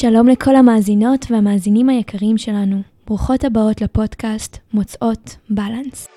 שלום 0.00 0.28
לכל 0.28 0.56
המאזינות 0.56 1.26
והמאזינים 1.30 1.88
היקרים 1.88 2.38
שלנו. 2.38 2.82
ברוכות 3.06 3.44
הבאות 3.44 3.80
לפודקאסט 3.80 4.58
מוצאות 4.74 5.36
בלנס. 5.50 6.08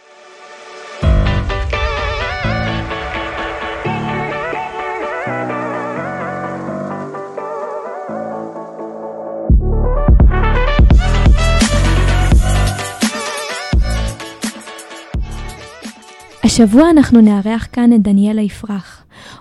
השבוע 16.44 16.90
אנחנו 16.90 17.22
נארח 17.22 17.68
כאן 17.72 17.94
את 17.94 18.02
דניאלה 18.02 18.42
יפרח, 18.42 18.99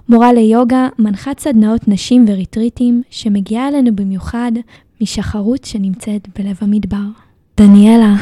מורה 0.09 0.33
ליוגה, 0.33 0.89
מנחת 0.99 1.41
סדנאות 1.41 1.89
נשים 1.89 2.25
וריטריטים, 2.29 3.03
שמגיעה 3.11 3.69
אלינו 3.69 3.97
במיוחד 3.97 4.53
משחרות 5.01 5.65
שנמצאת 5.65 6.29
בלב 6.39 6.57
המדבר. 6.61 7.05
דניאלה, 7.57 8.15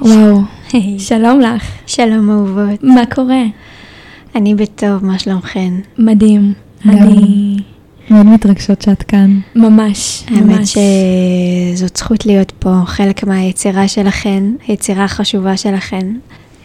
וואו, 0.00 0.40
שלום 1.08 1.40
לך. 1.40 1.62
שלום 1.86 2.30
אהובות. 2.30 2.82
מה 2.82 3.06
קורה? 3.14 3.42
אני 4.34 4.54
בטוב, 4.54 5.04
מה 5.04 5.18
שלומכן? 5.18 5.72
מדהים. 5.98 6.52
אני 6.84 7.56
מאוד 8.10 8.26
מתרגשות 8.26 8.82
שאת 8.82 9.02
כאן. 9.02 9.40
ממש, 9.56 10.24
האמת 10.28 10.58
ממש. 10.58 10.76
שזאת 11.74 11.96
זכות 11.96 12.26
להיות 12.26 12.52
פה, 12.58 12.74
חלק 12.86 13.24
מהיצירה 13.24 13.88
שלכן, 13.88 14.44
היצירה 14.68 15.04
החשובה 15.04 15.56
שלכן. 15.56 16.06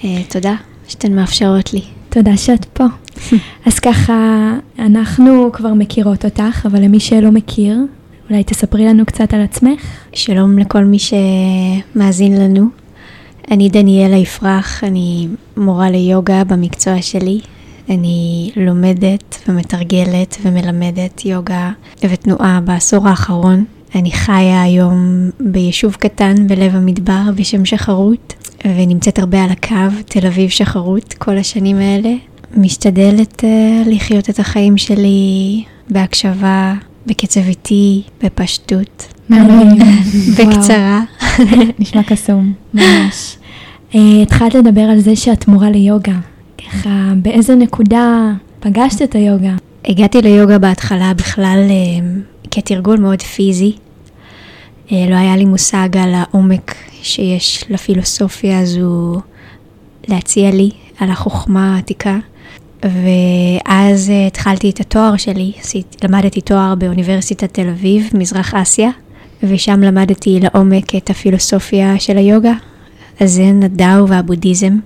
אה, 0.04 0.22
תודה 0.30 0.56
שאתן 0.88 1.14
מאפשרות 1.14 1.74
לי. 1.74 1.82
תודה 2.10 2.38
שאת 2.38 2.66
פה. 2.66 2.86
אז 3.68 3.80
ככה, 3.80 4.52
אנחנו 4.80 5.50
כבר 5.54 5.74
מכירות 5.74 6.26
אותך, 6.26 6.66
אבל 6.66 6.82
למי 6.82 7.00
שלא 7.00 7.32
מכיר, 7.32 7.78
אולי 8.30 8.44
תספרי 8.44 8.86
לנו 8.86 9.06
קצת 9.06 9.34
על 9.34 9.42
עצמך. 9.42 9.82
שלום 10.14 10.60
לכל 10.60 10.84
מי 10.84 10.98
שמאזין 11.00 12.42
לנו. 12.42 12.66
אני 13.52 13.70
דניאלה 13.70 14.16
יפרח, 14.16 14.84
אני 14.84 15.28
מורה 15.58 15.90
ליוגה 15.90 16.44
במקצוע 16.44 17.02
שלי. 17.02 17.40
אני 17.90 18.52
לומדת 18.56 19.44
ומתרגלת 19.48 20.38
ומלמדת 20.42 21.26
יוגה 21.26 21.72
ותנועה 22.04 22.60
בעשור 22.64 23.08
האחרון. 23.08 23.66
אני 23.96 24.12
חיה 24.12 24.62
היום 24.62 25.30
ביישוב 25.40 25.96
קטן 25.96 26.48
בלב 26.48 26.76
המדבר 26.76 27.22
בשם 27.36 27.66
שחרות, 27.66 28.34
ונמצאת 28.66 29.20
הרבה 29.20 29.44
על 29.44 29.50
הקו, 29.50 30.02
תל 30.06 30.28
אביב 30.28 30.50
שחרות, 30.50 31.14
כל 31.14 31.38
השנים 31.38 31.78
האלה. 31.78 32.14
משתדלת 32.58 33.44
uh, 33.44 33.90
לחיות 33.90 34.30
את 34.30 34.40
החיים 34.40 34.78
שלי 34.78 35.64
בהקשבה, 35.90 36.74
בקצב 37.06 37.42
איטי, 37.48 38.02
בפשטות. 38.24 39.14
בקצרה. 40.38 41.02
נשמע 41.80 42.04
קסום. 42.04 42.54
ממש. 42.74 43.38
אה, 43.96 44.22
התחלת 44.22 44.54
לדבר 44.54 44.82
על 44.82 45.00
זה 45.00 45.16
שאת 45.16 45.48
מורה 45.48 45.70
ליוגה. 45.70 46.20
ככה, 46.58 47.14
באיזה 47.16 47.56
נקודה 47.56 48.32
פגשת 48.60 49.02
את 49.02 49.16
היוגה? 49.16 49.56
הגעתי 49.86 50.22
ליוגה 50.22 50.60
בהתחלה 50.60 51.14
בכלל 51.14 51.60
אה, 51.70 52.08
כתרגול 52.52 53.00
מאוד 53.00 53.22
פיזי. 53.22 53.76
אה, 54.92 55.06
לא 55.10 55.16
היה 55.16 55.38
לי 55.38 55.46
מושג 55.46 55.98
על 55.98 56.14
העומק 56.14 56.76
שיש 57.02 57.66
לפילוסופיה 57.70 58.60
הזו 58.60 59.22
להציע 60.08 60.52
לי, 60.52 60.70
על 61.00 61.10
החוכמה 61.10 61.76
העתיקה. 61.76 62.18
ואז 62.84 64.10
אה, 64.10 64.28
התחלתי 64.28 64.70
את 64.70 64.80
התואר 64.80 65.18
שלי, 65.18 65.52
למדתי 66.04 66.42
תואר 66.42 66.76
באוניברסיטת 66.76 67.54
תל 67.54 67.70
אביב, 67.70 68.10
מזרח 68.14 68.54
אסיה, 68.54 68.90
ושם 69.44 69.82
למדתי 69.82 70.40
לעומק 70.40 70.96
את 70.96 71.10
הפילוסופיה 71.10 72.00
של 72.00 72.18
היוגה, 72.18 72.54
הזן, 73.20 73.64
הדאו 73.64 74.08
והבודהיזם. 74.08 74.78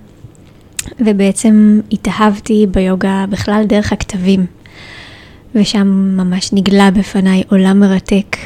ובעצם 1.00 1.80
התאהבתי 1.92 2.66
ביוגה 2.70 3.24
בכלל 3.30 3.64
דרך 3.66 3.92
הכתבים. 3.92 4.46
ושם 5.54 5.86
ממש 6.16 6.52
נגלה 6.52 6.90
בפניי 6.90 7.42
עולם 7.50 7.80
מרתק, 7.80 8.36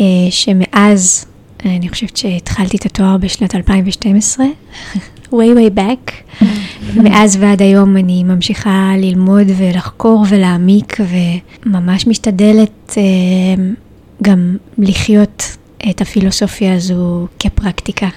אה, 0.00 0.04
שמאז, 0.30 1.26
אני 1.64 1.88
חושבת 1.88 2.16
שהתחלתי 2.16 2.76
את 2.76 2.86
התואר 2.86 3.16
בשנת 3.16 3.54
2012, 3.54 4.46
way 5.32 5.56
way 5.56 5.78
back, 5.78 6.34
מאז 6.96 7.36
ועד 7.40 7.62
היום 7.62 7.96
אני 7.96 8.24
ממשיכה 8.24 8.92
ללמוד 8.98 9.46
ולחקור 9.56 10.24
ולהעמיק, 10.28 10.96
וממש 11.66 12.06
משתדלת 12.06 12.94
אה, 12.96 13.02
גם 14.22 14.56
לחיות 14.78 15.42
את 15.90 16.00
הפילוסופיה 16.00 16.74
הזו 16.74 17.26
כפרקטיקה. 17.38 18.08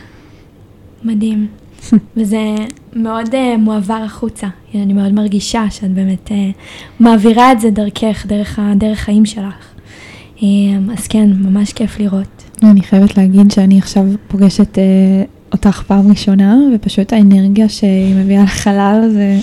מדהים. 1.04 1.48
וזה 2.18 2.56
מאוד 2.94 3.28
uh, 3.28 3.58
מועבר 3.58 4.02
החוצה. 4.06 4.48
אני 4.76 4.94
מאוד 4.94 5.14
מרגישה 5.14 5.64
שאת 5.70 5.92
באמת 5.92 6.28
uh, 6.28 6.32
מעבירה 7.00 7.52
את 7.52 7.60
זה 7.60 7.70
דרכך, 7.70 8.26
דרך 8.26 8.60
הדרך 8.62 9.00
חיים 9.00 9.26
שלך. 9.26 9.68
Um, 10.38 10.42
אז 10.98 11.08
כן, 11.08 11.30
ממש 11.34 11.74
כיף 11.74 12.00
לראות. 12.00 12.44
אני 12.64 12.82
חייבת 12.82 13.18
להגיד 13.18 13.52
שאני 13.52 13.78
עכשיו 13.78 14.04
פוגשת 14.28 14.78
אה, 14.78 14.84
אותך 15.52 15.84
פעם 15.88 16.10
ראשונה, 16.10 16.58
ופשוט 16.76 17.14
האנרגיה 17.14 17.70
שהיא 17.70 18.16
מביאה 18.16 18.44
לחלל 18.44 19.10
זה... 19.14 19.40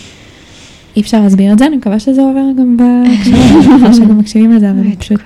אי 0.97 1.01
אפשר 1.01 1.21
להסביר 1.21 1.53
את 1.53 1.59
זה, 1.59 1.67
אני 1.67 1.77
מקווה 1.77 1.99
שזה 1.99 2.21
עובר 2.21 2.45
גם 2.59 2.77
בהקשבה, 2.77 3.93
שגם 3.97 4.19
מקשיבים 4.19 4.53
לזה, 4.53 4.71
אבל 4.71 4.95
פשוט 4.99 5.21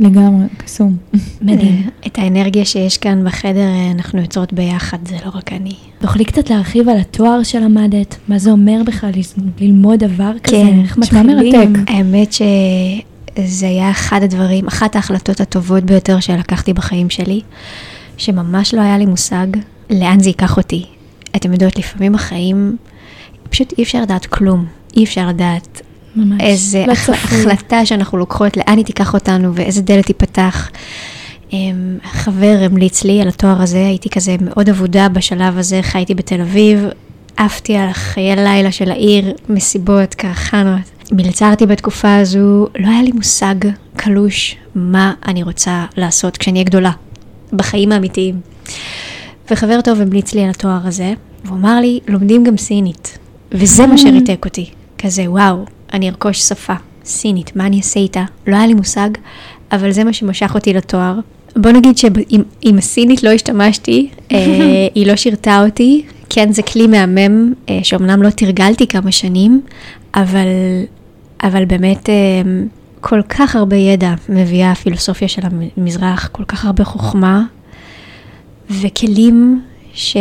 לגמרי 0.00 0.46
קסום. 0.56 0.96
מדהים. 1.42 1.88
את 2.06 2.18
האנרגיה 2.18 2.64
שיש 2.64 2.98
כאן 2.98 3.24
בחדר 3.24 3.60
אה, 3.60 3.90
אנחנו 3.90 4.20
יוצרות 4.20 4.52
ביחד, 4.52 4.98
זה 5.08 5.16
לא 5.24 5.30
רק 5.34 5.52
אני. 5.52 5.74
תוכלי 5.98 6.24
קצת 6.24 6.50
להרחיב 6.50 6.88
על 6.88 6.96
התואר 6.96 7.42
שלמדת? 7.42 8.16
מה 8.28 8.38
זה 8.38 8.50
אומר 8.50 8.82
בכלל 8.86 9.10
ללמוד 9.60 9.98
דבר 9.98 10.32
כזה? 10.42 10.56
כן, 10.56 10.80
איך 10.82 10.98
מתחילים? 10.98 11.72
האמת 11.86 12.32
שזה 12.32 13.66
היה 13.66 13.90
אחד 13.90 14.22
הדברים, 14.22 14.66
אחת 14.66 14.96
ההחלטות 14.96 15.40
הטובות 15.40 15.84
ביותר 15.84 16.20
שלקחתי 16.20 16.72
בחיים 16.72 17.10
שלי, 17.10 17.40
שממש 18.16 18.74
לא 18.74 18.80
היה 18.80 18.98
לי 18.98 19.06
מושג 19.06 19.46
לאן 19.90 20.20
זה 20.20 20.28
ייקח 20.28 20.56
אותי. 20.56 20.84
אתם 21.36 21.52
יודעות, 21.52 21.78
לפעמים 21.78 22.12
בחיים 22.12 22.76
פשוט 23.50 23.74
אי 23.78 23.82
אפשר 23.82 24.02
לדעת 24.02 24.26
כלום. 24.26 24.66
אי 24.96 25.04
אפשר 25.04 25.28
לדעת 25.28 25.82
ממש. 26.16 26.40
איזה 26.40 26.84
לא 26.86 26.92
החל-. 26.92 27.12
החלטה 27.12 27.86
שאנחנו 27.86 28.18
לוקחות, 28.18 28.56
לאן 28.56 28.76
היא 28.76 28.84
תיקח 28.84 29.14
אותנו 29.14 29.54
ואיזה 29.54 29.82
דלת 29.82 30.06
תיפתח. 30.06 30.70
אמ, 31.52 31.98
חבר 32.04 32.58
המליץ 32.60 33.04
לי 33.04 33.20
על 33.20 33.28
התואר 33.28 33.62
הזה, 33.62 33.86
הייתי 33.86 34.10
כזה 34.10 34.36
מאוד 34.40 34.68
אבודה 34.68 35.08
בשלב 35.08 35.58
הזה, 35.58 35.82
חייתי 35.82 36.14
בתל 36.14 36.40
אביב, 36.40 36.86
עפתי 37.36 37.76
על 37.76 37.92
חיי 37.92 38.36
לילה 38.36 38.72
של 38.72 38.90
העיר, 38.90 39.34
מסיבות, 39.48 40.14
קרחנות. 40.14 40.80
מלצרתי 41.12 41.66
בתקופה 41.66 42.16
הזו, 42.16 42.66
לא 42.78 42.88
היה 42.88 43.02
לי 43.02 43.12
מושג 43.12 43.54
קלוש 43.96 44.56
מה 44.74 45.12
אני 45.26 45.42
רוצה 45.42 45.84
לעשות 45.96 46.36
כשאני 46.36 46.58
אהיה 46.58 46.64
גדולה, 46.64 46.90
בחיים 47.52 47.92
האמיתיים. 47.92 48.40
וחבר 49.50 49.80
טוב 49.80 50.00
המליץ 50.00 50.34
לי 50.34 50.44
על 50.44 50.50
התואר 50.50 50.80
הזה, 50.84 51.12
והוא 51.44 51.58
אמר 51.58 51.80
לי, 51.80 52.00
לומדים 52.08 52.44
גם 52.44 52.56
סינית. 52.56 53.18
וזה 53.52 53.86
מה 53.86 53.98
שריתק 53.98 54.44
אותי. 54.44 54.70
כזה, 54.98 55.30
וואו, 55.30 55.64
אני 55.92 56.08
ארכוש 56.08 56.38
שפה 56.38 56.74
סינית, 57.04 57.56
מה 57.56 57.66
אני 57.66 57.78
אעשה 57.78 58.00
איתה? 58.00 58.24
לא 58.46 58.56
היה 58.56 58.66
לי 58.66 58.74
מושג, 58.74 59.10
אבל 59.72 59.90
זה 59.90 60.04
מה 60.04 60.12
שמשך 60.12 60.54
אותי 60.54 60.72
לתואר. 60.72 61.18
בוא 61.56 61.70
נגיד 61.70 61.98
שעם 61.98 62.78
הסינית 62.78 63.22
לא 63.22 63.30
השתמשתי, 63.30 64.08
אה, 64.32 64.38
היא 64.94 65.06
לא 65.06 65.16
שירתה 65.16 65.64
אותי. 65.64 66.04
כן, 66.30 66.52
זה 66.52 66.62
כלי 66.62 66.86
מהמם, 66.86 67.52
אה, 67.68 67.78
שאומנם 67.82 68.22
לא 68.22 68.30
תרגלתי 68.30 68.86
כמה 68.86 69.12
שנים, 69.12 69.60
אבל, 70.14 70.46
אבל 71.42 71.64
באמת 71.64 72.08
אה, 72.08 72.14
כל 73.00 73.22
כך 73.28 73.56
הרבה 73.56 73.76
ידע 73.76 74.14
מביאה 74.28 74.70
הפילוסופיה 74.70 75.28
של 75.28 75.42
המזרח, 75.76 76.28
כל 76.32 76.44
כך 76.44 76.64
הרבה 76.64 76.84
חוכמה, 76.84 77.42
וכלים 78.70 79.62
ש... 79.94 80.16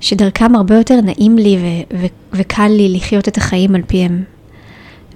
שדרכם 0.00 0.56
הרבה 0.56 0.76
יותר 0.76 1.00
נעים 1.00 1.38
לי 1.38 1.56
ו- 1.56 1.96
ו- 1.98 2.06
וקל 2.32 2.68
לי 2.68 2.88
לחיות 2.88 3.28
את 3.28 3.36
החיים 3.36 3.74
על 3.74 3.82
פיהם. 3.86 4.22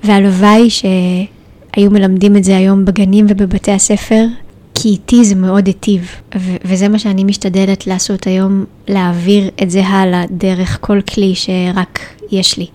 והלוואי 0.04 0.70
שהיו 0.70 1.90
מלמדים 1.90 2.36
את 2.36 2.44
זה 2.44 2.56
היום 2.56 2.84
בגנים 2.84 3.26
ובבתי 3.28 3.72
הספר, 3.72 4.26
כי 4.74 4.88
איתי 4.88 5.24
זה 5.24 5.34
מאוד 5.34 5.66
היטיב. 5.66 6.10
ו- 6.36 6.56
וזה 6.64 6.88
מה 6.88 6.98
שאני 6.98 7.24
משתדלת 7.24 7.86
לעשות 7.86 8.26
היום, 8.26 8.64
להעביר 8.88 9.50
את 9.62 9.70
זה 9.70 9.86
הלאה 9.86 10.24
דרך 10.30 10.78
כל 10.80 11.00
כלי 11.14 11.34
שרק 11.34 12.00
יש 12.32 12.58
לי. 12.58 12.66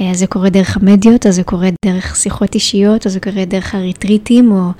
אה, 0.00 0.10
אז 0.10 0.18
זה 0.18 0.26
קורה 0.26 0.50
דרך 0.50 0.76
המדיות, 0.76 1.26
אז 1.26 1.34
זה 1.34 1.42
קורה 1.42 1.68
דרך 1.84 2.16
שיחות 2.16 2.54
אישיות, 2.54 3.06
או 3.06 3.10
זה 3.10 3.20
קורה 3.20 3.44
דרך 3.44 3.74
הריטריטים, 3.74 4.52
או 4.52 4.70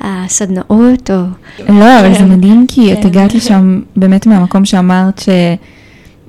הסדנאות, 0.00 1.10
או... 1.10 1.22
לא, 1.68 2.00
אבל 2.00 2.14
זה 2.14 2.24
מדהים 2.24 2.66
כי 2.68 2.92
את 2.92 2.98
כן. 2.98 3.06
הגעת 3.06 3.34
לשם 3.34 3.80
באמת 3.96 4.26
מהמקום 4.26 4.64
שאמרת 4.64 5.22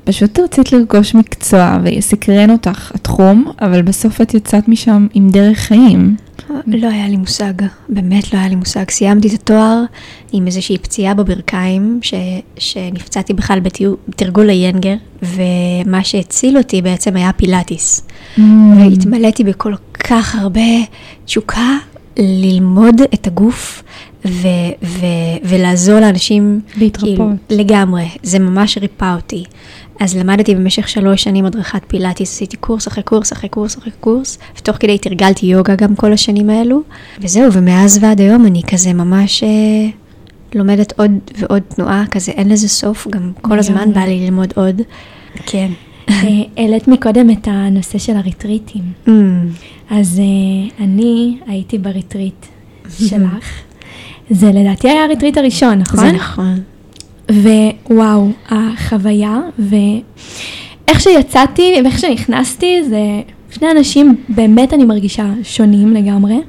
שפשוט 0.03 0.39
רצית 0.39 0.71
לרכוש 0.71 1.15
מקצוע 1.15 1.77
ויסקרן 1.83 2.49
אותך 2.49 2.91
התחום, 2.95 3.51
אבל 3.61 3.81
בסוף 3.81 4.21
את 4.21 4.33
יצאת 4.33 4.67
משם 4.67 5.07
עם 5.13 5.29
דרך 5.29 5.57
חיים. 5.57 6.15
לא 6.67 6.87
היה 6.87 7.07
לי 7.07 7.17
מושג, 7.17 7.53
באמת 7.89 8.33
לא 8.33 8.39
היה 8.39 8.47
לי 8.47 8.55
מושג. 8.55 8.89
סיימתי 8.89 9.27
את 9.27 9.33
התואר 9.33 9.83
עם 10.31 10.47
איזושהי 10.47 10.77
פציעה 10.77 11.13
בברכיים, 11.13 11.99
ש, 12.01 12.13
שנפצעתי 12.57 13.33
בכלל 13.33 13.59
בתרגול 13.59 14.49
היינגר, 14.49 14.95
ומה 15.21 16.03
שהציל 16.03 16.57
אותי 16.57 16.81
בעצם 16.81 17.15
היה 17.15 17.33
פילאטיס. 17.33 18.07
Mm. 18.37 18.41
והתמלאתי 18.77 19.43
בכל 19.43 19.73
כך 20.03 20.35
הרבה 20.35 20.61
תשוקה 21.25 21.77
ללמוד 22.17 23.01
את 23.13 23.27
הגוף 23.27 23.83
ו- 24.25 24.47
ו- 24.83 25.37
ולעזור 25.43 25.99
לאנשים. 25.99 26.61
להתרפות. 26.77 27.07
כאילו, 27.07 27.31
לגמרי, 27.49 28.05
זה 28.23 28.39
ממש 28.39 28.77
ריפא 28.77 29.15
אותי. 29.15 29.43
אז 29.99 30.17
למדתי 30.17 30.55
במשך 30.55 30.87
שלוש 30.87 31.23
שנים 31.23 31.45
הדרכת 31.45 31.81
פילאטיס, 31.87 32.33
עשיתי 32.33 32.57
קורס 32.57 32.87
אחרי 32.87 33.03
קורס 33.03 33.33
אחרי 33.33 33.49
קורס 33.49 33.77
אחרי 33.77 33.91
קורס, 33.99 34.37
ותוך 34.57 34.77
כדי 34.79 34.97
תרגלתי 34.97 35.45
יוגה 35.45 35.75
גם 35.75 35.95
כל 35.95 36.13
השנים 36.13 36.49
האלו, 36.49 36.81
וזהו, 37.21 37.53
ומאז 37.53 37.99
ועד 38.01 38.21
היום 38.21 38.45
אני 38.45 38.61
כזה 38.71 38.93
ממש 38.93 39.43
אה, 39.43 39.49
לומדת 40.55 40.99
עוד 40.99 41.11
ועוד 41.37 41.61
תנועה, 41.61 42.03
כזה 42.11 42.31
אין 42.31 42.49
לזה 42.49 42.69
סוף, 42.69 43.07
גם 43.11 43.31
כל 43.41 43.59
הזמן 43.59 43.93
בא 43.93 44.01
לי 44.01 44.19
ללמוד 44.25 44.53
עוד. 44.55 44.81
כן. 45.45 45.71
אה, 46.09 46.13
העלית 46.57 46.87
מקודם 46.87 47.29
את 47.29 47.47
הנושא 47.51 47.97
של 47.97 48.15
הריטריטים. 48.15 48.81
ממ. 49.07 49.09
אז 49.89 50.21
אה, 50.21 50.81
אני 50.83 51.37
הייתי 51.47 51.77
בריטריט 51.77 52.45
שלך. 53.09 53.61
זה 54.29 54.51
לדעתי 54.53 54.89
היה 54.89 55.03
הריטריט 55.03 55.37
הראשון, 55.37 55.79
נכון? 55.79 55.99
זה 55.99 56.11
נכון. 56.11 56.59
ווואו, 57.31 58.27
החוויה, 58.49 59.39
ואיך 59.59 60.99
שיצאתי 60.99 61.73
ואיך 61.83 61.99
שנכנסתי, 61.99 62.83
זה 62.89 62.99
שני 63.51 63.71
אנשים 63.71 64.15
באמת 64.29 64.73
אני 64.73 64.85
מרגישה 64.85 65.25
שונים 65.43 65.93
לגמרי. 65.93 66.33
אני 66.33 66.41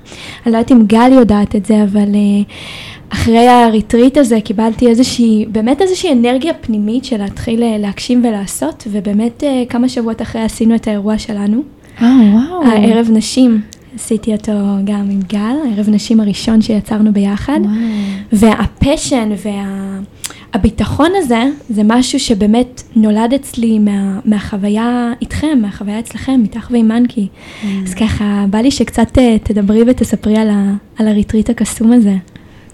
לא 0.52 0.58
יודעת 0.58 0.72
אם 0.72 0.86
גל 0.86 1.12
יודעת 1.12 1.56
את 1.56 1.66
זה, 1.66 1.82
אבל 1.82 2.08
uh, 2.12 2.52
אחרי 3.08 3.48
הריטריט 3.48 4.18
הזה 4.18 4.40
קיבלתי 4.40 4.88
איזושהי, 4.88 5.46
באמת 5.48 5.82
איזושהי 5.82 6.12
אנרגיה 6.12 6.54
פנימית 6.54 7.04
של 7.04 7.16
להתחיל 7.16 7.62
uh, 7.62 7.78
להגשים 7.78 8.24
ולעשות, 8.24 8.86
ובאמת 8.90 9.42
uh, 9.42 9.68
כמה 9.68 9.88
שבועות 9.88 10.22
אחרי 10.22 10.42
עשינו 10.42 10.74
את 10.74 10.88
האירוע 10.88 11.18
שלנו. 11.18 11.62
אה, 12.02 12.16
וואו. 12.32 12.64
הערב 12.64 13.08
נשים. 13.12 13.60
עשיתי 13.94 14.32
אותו 14.32 14.52
גם 14.84 15.10
עם 15.10 15.20
גל, 15.28 15.56
הערב 15.68 15.88
נשים 15.88 16.20
הראשון 16.20 16.62
שיצרנו 16.62 17.12
ביחד. 17.12 17.60
וואו. 17.62 17.74
וה 18.32 18.54
passion 18.54 19.30
והביטחון 20.54 21.10
וה, 21.12 21.18
הזה, 21.18 21.42
זה 21.68 21.82
משהו 21.84 22.20
שבאמת 22.20 22.82
נולד 22.96 23.34
אצלי 23.34 23.78
מה, 23.78 24.20
מהחוויה 24.24 25.12
איתכם, 25.20 25.58
מהחוויה 25.62 25.98
אצלכם, 25.98 26.40
איתך 26.42 26.68
ועם 26.70 26.88
מנקי. 26.88 27.28
ממ. 27.28 27.66
אז 27.86 27.94
ככה, 27.94 28.44
בא 28.50 28.58
לי 28.58 28.70
שקצת 28.70 29.18
אה, 29.18 29.36
תדברי 29.42 29.82
ותספרי 29.86 30.36
על, 30.36 30.50
ה, 30.50 30.74
על 30.98 31.08
הריטריט 31.08 31.50
הקסום 31.50 31.92
הזה. 31.92 32.14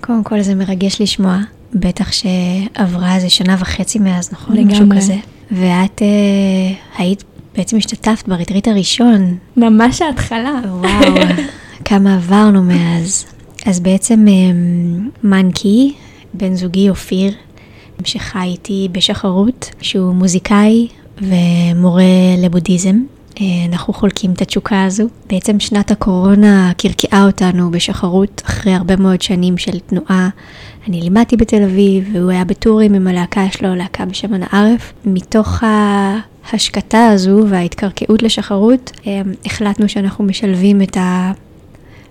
קודם 0.03 0.25
כל 0.25 0.43
זה 0.43 0.55
מרגש 0.55 1.01
לשמוע, 1.01 1.39
בטח 1.75 2.13
שעברה 2.13 3.17
איזה 3.17 3.31
שנה 3.31 3.57
וחצי 3.59 3.99
מאז, 3.99 4.33
נכון? 4.33 4.57
לגמרי. 4.57 4.73
משהו 4.73 4.87
כזה. 4.97 5.17
ואת 5.51 5.99
אה, 5.99 6.99
היית 6.99 7.25
בעצם 7.57 7.77
השתתפת 7.77 8.29
בריטריט 8.29 8.69
הראשון. 8.69 9.37
ממש 9.57 10.03
ההתחלה. 10.03 10.61
וואו, 10.65 11.15
כמה 11.85 12.15
עברנו 12.15 12.63
מאז. 12.63 13.27
אז 13.67 13.81
בעצם 13.81 14.25
אמ, 14.29 15.09
מנקי, 15.23 15.95
בן 16.35 16.55
זוגי 16.55 16.91
אופיר, 16.91 17.33
שחי 18.05 18.47
איתי 18.47 18.89
בשחרות, 18.93 19.71
שהוא 19.81 20.15
מוזיקאי 20.15 20.89
ומורה 21.19 22.05
לבודהיזם. 22.39 22.97
אה, 23.43 23.65
אנחנו 23.73 23.93
חולקים 23.93 24.33
את 24.33 24.43
התשוקה 24.43 24.85
הזו. 24.85 25.05
בעצם 25.27 25.61
שנת 25.61 25.91
הקורונה 25.91 26.73
קרקעה 26.79 27.27
אותנו 27.27 27.71
בשחרות 27.71 28.43
אחרי 28.47 28.73
הרבה 28.73 28.97
מאוד 28.97 29.23
שנים 29.23 29.59
של 29.59 29.79
תנועה. 29.79 30.29
אני 30.89 31.01
לימדתי 31.01 31.37
בתל 31.37 31.63
אביב 31.63 32.11
והוא 32.13 32.31
היה 32.31 32.45
בטורים 32.45 32.95
עם 32.95 33.07
הלהקה 33.07 33.47
שלו, 33.51 33.75
להקה 33.75 34.05
בשם 34.05 34.35
אנא 34.35 34.47
ערף. 34.53 34.93
מתוך 35.05 35.63
ההשקטה 36.53 37.07
הזו 37.07 37.45
וההתקרקעות 37.49 38.23
לשחרות, 38.23 38.91
אה, 39.07 39.23
החלטנו 39.47 39.89
שאנחנו 39.89 40.25
משלבים 40.25 40.83
את 40.83 40.97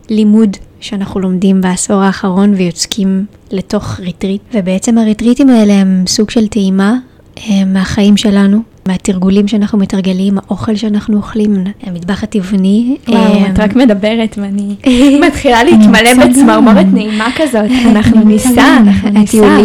הלימוד 0.09 0.57
שאנחנו 0.79 1.19
לומדים 1.19 1.61
בעשור 1.61 2.01
האחרון 2.01 2.53
ויוצקים 2.53 3.25
לתוך 3.51 3.99
ריטריט. 3.99 4.41
ובעצם 4.53 4.97
הריטריטים 4.97 5.49
האלה 5.49 5.73
הם 5.73 6.03
סוג 6.07 6.29
של 6.29 6.47
טעימה 6.47 6.95
אה, 7.37 7.65
מהחיים 7.65 8.17
שלנו, 8.17 8.70
מהתרגולים 8.85 9.47
שאנחנו 9.47 9.77
מתרגלים, 9.77 10.37
האוכל 10.37 10.75
שאנחנו 10.75 11.17
אוכלים, 11.17 11.63
המטבח 11.83 12.23
הטבעוני. 12.23 12.97
וואו, 13.07 13.17
אה, 13.17 13.49
את 13.49 13.59
רק 13.59 13.75
מדברת 13.75 14.37
ואני 14.41 14.75
מתחילה 15.27 15.63
להתמלא 15.63 16.13
בצמרמורת 16.13 16.85
נעימה 16.93 17.27
כזאת. 17.35 17.71
אנחנו 17.91 18.23
ניסע, 18.23 18.77
אנחנו 18.81 19.09
ניסע. 19.09 19.57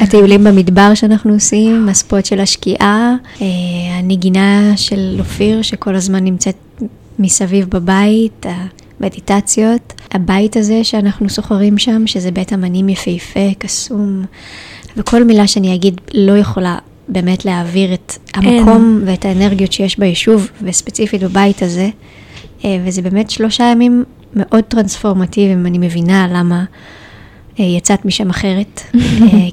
הטיולים 0.00 0.44
במדבר 0.44 0.94
שאנחנו 0.94 1.32
עושים, 1.32 1.88
הספוט 1.88 2.24
של 2.24 2.40
השקיעה, 2.40 3.14
אה, 3.40 3.46
הנגינה 3.98 4.72
של 4.76 5.16
אופיר 5.18 5.62
שכל 5.62 5.94
הזמן 5.94 6.24
נמצאת 6.24 6.56
מסביב 7.18 7.66
בבית. 7.70 8.46
המדיטציות, 9.00 9.92
הבית 10.12 10.56
הזה 10.56 10.84
שאנחנו 10.84 11.28
סוחרים 11.28 11.78
שם, 11.78 12.06
שזה 12.06 12.30
בית 12.30 12.52
אמנים 12.52 12.88
יפהפה, 12.88 13.54
קסום, 13.58 14.24
וכל 14.96 15.24
מילה 15.24 15.46
שאני 15.46 15.74
אגיד 15.74 16.00
לא 16.14 16.32
יכולה 16.32 16.78
באמת 17.08 17.44
להעביר 17.44 17.94
את 17.94 18.12
המקום 18.34 19.00
אין. 19.00 19.08
ואת 19.10 19.24
האנרגיות 19.24 19.72
שיש 19.72 19.98
ביישוב, 19.98 20.48
וספציפית 20.62 21.22
בבית 21.22 21.62
הזה. 21.62 21.90
אה, 22.64 22.78
וזה 22.84 23.02
באמת 23.02 23.30
שלושה 23.30 23.64
ימים 23.64 24.04
מאוד 24.34 24.64
טרנספורמטיביים, 24.64 25.66
אני 25.66 25.78
מבינה 25.78 26.28
למה 26.32 26.64
אה, 27.60 27.64
יצאת 27.64 28.04
משם 28.04 28.30
אחרת, 28.30 28.80
אה, 28.94 28.98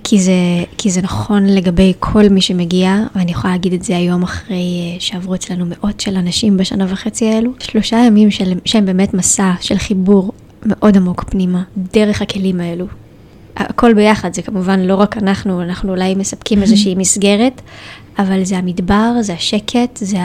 כי, 0.04 0.20
זה, 0.20 0.32
כי 0.78 0.90
זה 0.90 1.02
נכון 1.02 1.46
לגבי 1.46 1.94
כל 2.00 2.30
מי 2.30 2.42
שמגיע, 2.42 3.04
ואני 3.16 3.32
יכולה 3.32 3.54
להגיד 3.54 3.74
את 3.74 3.84
זה 3.84 3.98
היום 3.98 4.24
אחרי 4.24 4.96
שעברו 5.00 5.36
אצלנו 5.36 5.66
מאות 5.66 6.00
של 6.00 6.16
אנשים 6.16 6.58
בשנה 6.58 6.86
וחצי 6.90 7.26
האלו. 7.26 7.52
שלושה 7.60 7.98
ימים 7.98 8.32
של, 8.32 8.54
שהם 8.66 8.86
באמת 8.86 9.14
מסע 9.14 9.54
של 9.62 9.78
חיבור 9.78 10.32
מאוד 10.66 10.98
עמוק 10.98 11.24
פנימה, 11.24 11.64
דרך 11.78 12.22
הכלים 12.22 12.60
האלו. 12.60 12.86
הכל 13.58 13.94
ביחד, 13.94 14.34
זה 14.34 14.42
כמובן 14.42 14.80
לא 14.80 14.96
רק 14.96 15.18
אנחנו, 15.18 15.62
אנחנו 15.62 15.92
אולי 15.92 16.16
מספקים 16.16 16.62
איזושהי 16.62 16.96
מסגרת, 16.96 17.62
אבל 18.20 18.44
זה 18.44 18.58
המדבר, 18.58 19.12
זה 19.22 19.34
השקט, 19.34 19.98
זה 19.98 20.18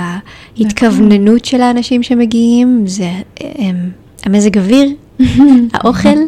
ההתכווננות 0.59 1.44
של 1.44 1.61
האנשים 1.61 2.03
שמגיעים, 2.03 2.85
זה 2.87 3.11
הם, 3.41 3.91
המזג 4.25 4.59
אוויר, 4.59 4.88
האוכל, 5.75 6.19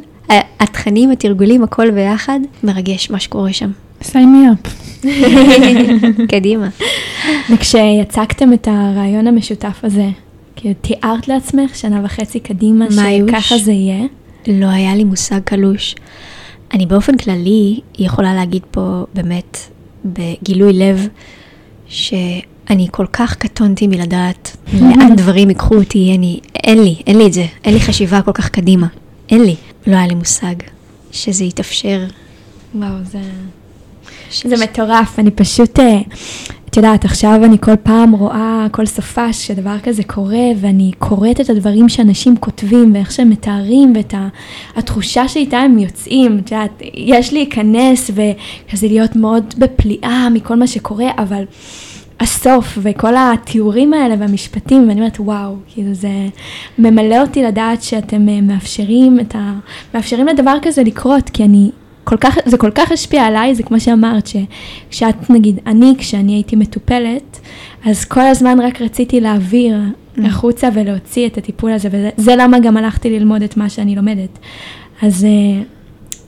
התכנים, 0.61 1.11
התרגולים, 1.11 1.63
הכל 1.63 1.91
ביחד, 1.91 2.41
מרגש 2.65 3.11
מה 3.11 3.21
שקורה 3.21 3.53
שם. 3.53 3.71
סיימי 4.03 4.47
אפ. 4.53 5.05
קדימה. 6.32 6.69
וכשיצקתם 7.51 8.53
את 8.53 8.69
הרעיון 8.71 9.27
המשותף 9.27 9.81
הזה, 9.82 10.09
כאילו 10.56 10.75
תיארת 10.81 11.29
לעצמך 11.29 11.77
שנה 11.77 12.01
וחצי 12.05 12.41
קדימה, 12.41 12.87
שככה 12.91 13.59
זה 13.59 13.73
יהיה? 13.73 14.05
לא 14.47 14.67
היה 14.67 14.94
לי 14.94 15.05
מושג 15.05 15.41
קלוש. 15.44 15.94
אני 16.72 16.86
באופן 16.86 17.17
כללי 17.17 17.81
יכולה 17.98 18.34
להגיד 18.34 18.62
פה 18.70 19.05
באמת 19.14 19.58
בגילוי 20.05 20.72
לב, 20.72 21.08
שאני 21.88 22.86
כל 22.91 23.06
כך 23.12 23.34
קטונתי 23.34 23.86
מלדעת 23.86 24.56
לאן 24.81 25.17
דברים 25.20 25.48
ייקחו 25.48 25.74
אותי, 25.74 26.14
אני, 26.19 26.41
אין 26.64 26.82
לי, 26.82 27.02
אין 27.06 27.19
לי 27.19 27.26
את 27.26 27.32
זה, 27.32 27.46
אין 27.64 27.74
לי 27.74 27.81
חשיבה 27.81 28.22
כל 28.22 28.32
כך 28.32 28.48
קדימה, 28.48 28.86
אין 29.29 29.44
לי, 29.44 29.56
לא 29.86 29.96
היה 29.96 30.06
לי 30.06 30.14
מושג 30.14 30.55
שזה 31.12 31.44
יתאפשר. 31.44 32.05
וואו, 32.74 33.05
זה... 33.05 33.20
ש... 34.31 34.46
זה 34.46 34.64
מטורף, 34.64 35.19
אני 35.19 35.31
פשוט, 35.31 35.81
אה, 35.81 35.98
את 36.72 36.76
יודעת, 36.76 37.05
עכשיו 37.05 37.41
אני 37.44 37.58
כל 37.60 37.76
פעם 37.76 38.12
רואה, 38.12 38.67
כל 38.70 38.86
סופש 38.86 39.46
שדבר 39.46 39.79
כזה 39.82 40.02
קורה, 40.02 40.44
ואני 40.60 40.91
קוראת 40.98 41.41
את 41.41 41.50
הדברים 41.50 41.88
שאנשים 41.88 42.36
כותבים, 42.36 42.94
ואיך 42.94 43.12
שהם 43.12 43.31
מתארים, 43.31 43.93
ואת 43.96 44.14
התחושה 44.76 45.29
שאיתה 45.29 45.58
הם 45.58 45.79
יוצאים. 45.79 46.38
את 46.38 46.52
יודעת, 46.52 46.82
יש 46.94 47.32
להיכנס 47.32 48.10
וכזה 48.14 48.88
להיות 48.88 49.17
מאוד 49.17 49.55
בפליאה 49.58 50.29
מכל 50.31 50.56
מה 50.56 50.67
שקורה, 50.67 51.10
אבל 51.19 51.44
הסוף 52.20 52.79
וכל 52.82 53.14
התיאורים 53.17 53.94
האלה 53.94 54.14
והמשפטים, 54.19 54.88
ואני 54.88 55.00
אומרת, 55.00 55.20
וואו, 55.20 55.56
כאילו 55.74 55.94
זה 55.94 56.29
ממלא 56.79 57.20
אותי 57.20 57.43
לדעת 57.43 57.82
שאתם 57.82 58.29
אה, 58.29 58.41
מאפשרים 58.41 59.20
את 59.20 59.34
ה... 59.34 59.52
מאפשרים 59.94 60.26
לדבר 60.26 60.56
כזה 60.62 60.82
לקרות, 60.82 61.31
כי 61.31 61.44
אני 61.44 61.70
כל 62.05 62.17
כך, 62.17 62.39
זה 62.44 62.56
כל 62.56 62.71
כך 62.71 62.93
השפיע 62.93 63.23
עליי, 63.23 63.55
זה 63.55 63.63
כמו 63.63 63.81
שאמרת, 63.81 64.27
שכשאת, 64.27 65.31
נגיד, 65.31 65.61
אני, 65.67 65.94
כשאני 65.99 66.32
הייתי 66.32 66.56
מטופלת, 66.56 67.41
אז 67.85 68.05
כל 68.05 68.21
הזמן 68.21 68.61
רק 68.61 68.82
רציתי 68.82 69.21
להעביר 69.21 69.77
mm. 69.77 70.21
החוצה 70.27 70.69
ולהוציא 70.75 71.27
את 71.27 71.39
הטיפול 71.39 71.73
הזה, 71.73 71.89
וזה 71.93 72.37
למה 72.37 72.59
גם 72.59 72.77
הלכתי 72.77 73.19
ללמוד 73.19 73.43
את 73.43 73.56
מה 73.56 73.69
שאני 73.69 73.97
לומדת. 73.97 74.39
אז 75.03 75.27
uh, 75.27 75.65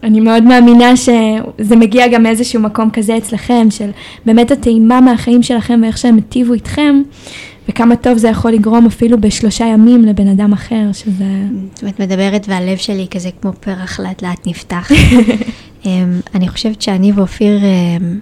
אני 0.04 0.20
מאוד 0.20 0.42
מאמינה 0.42 0.96
שזה 0.96 1.76
מגיע 1.76 2.08
גם 2.08 2.22
מאיזשהו 2.22 2.60
מקום 2.60 2.90
כזה 2.90 3.16
אצלכם, 3.16 3.66
של 3.70 3.90
באמת 4.26 4.50
הטעימה 4.50 5.00
מהחיים 5.00 5.42
שלכם 5.42 5.80
ואיך 5.82 5.98
שהם 5.98 6.14
היטיבו 6.14 6.52
איתכם, 6.52 7.02
וכמה 7.68 7.96
טוב 7.96 8.18
זה 8.18 8.28
יכול 8.28 8.50
לגרום 8.50 8.86
אפילו 8.86 9.20
בשלושה 9.20 9.64
ימים 9.64 10.04
לבן 10.04 10.28
אדם 10.28 10.52
אחר, 10.52 10.92
שזה... 10.92 11.24
זאת 11.74 11.82
אומרת, 11.82 12.00
מדברת 12.00 12.46
והלב 12.48 12.76
שלי 12.76 13.06
כזה 13.10 13.30
כמו 13.40 13.52
פרח 13.60 14.00
לאט 14.00 14.22
לאט 14.22 14.46
נפתח. 14.46 14.90
אמ, 15.86 16.20
אני 16.34 16.48
חושבת 16.48 16.82
שאני 16.82 17.12
ואופיר 17.12 17.58
אמ, 17.58 18.18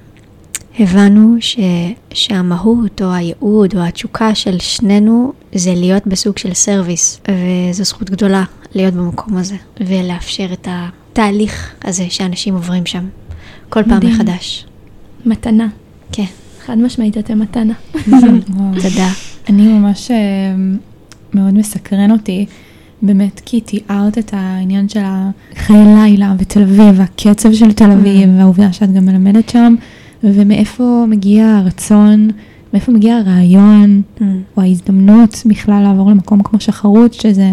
הבנו 0.79 1.37
ש, 1.41 1.59
שהמהות 2.13 3.03
או 3.03 3.13
הייעוד 3.13 3.77
או 3.77 3.81
התשוקה 3.81 4.35
של 4.35 4.59
שנינו 4.59 5.33
זה 5.55 5.75
להיות 5.75 6.07
בסוג 6.07 6.39
של 6.39 6.55
סרוויס, 6.55 7.21
וזו 7.71 7.85
זכות 7.85 8.11
גדולה 8.11 8.45
להיות 8.75 8.95
במקום 8.95 9.37
הזה, 9.37 9.57
ולאפשר 9.81 10.53
את 10.53 10.69
התהליך 10.71 11.75
הזה 11.85 12.07
שאנשים 12.09 12.55
עוברים 12.55 12.87
שם, 12.87 13.05
כל 13.69 13.83
פעם 13.83 13.97
מדהים. 13.97 14.15
מחדש. 14.15 14.67
מתנה. 15.27 15.69
כן. 16.13 16.25
חד 16.67 16.79
משמעית 16.79 17.19
אתם 17.19 17.39
מתנה. 17.39 17.75
וואו. 18.09 18.21
תודה. 18.83 19.09
אני 19.49 19.63
ממש 19.69 20.11
אה, 20.11 20.17
מאוד 21.35 21.55
מסקרן 21.55 22.11
אותי, 22.11 22.47
באמת 23.03 23.41
כי 23.45 23.61
תיארת 23.61 24.19
את 24.19 24.31
העניין 24.37 24.89
של 24.89 25.01
החיי 25.05 25.85
לילה 25.97 26.35
בתל 26.39 26.63
אביב, 26.63 26.95
והקצב 26.95 27.53
של 27.53 27.73
תל 27.73 27.91
אביב, 27.91 28.31
והעובדה 28.37 28.73
שאת 28.73 28.93
גם 28.93 29.07
מלמדת 29.07 29.49
שם, 29.49 29.75
ומאיפה 30.25 31.05
מגיע 31.09 31.47
הרצון, 31.47 32.29
מאיפה 32.73 32.93
מגיע 32.93 33.17
הרעיון, 33.17 34.03
Mm. 34.19 34.23
או 34.57 34.63
ההזדמנות 34.63 35.43
בכלל 35.47 35.83
לעבור 35.83 36.11
למקום 36.11 36.43
כמו 36.43 36.61
שחרות, 36.61 37.15
שזה 37.15 37.51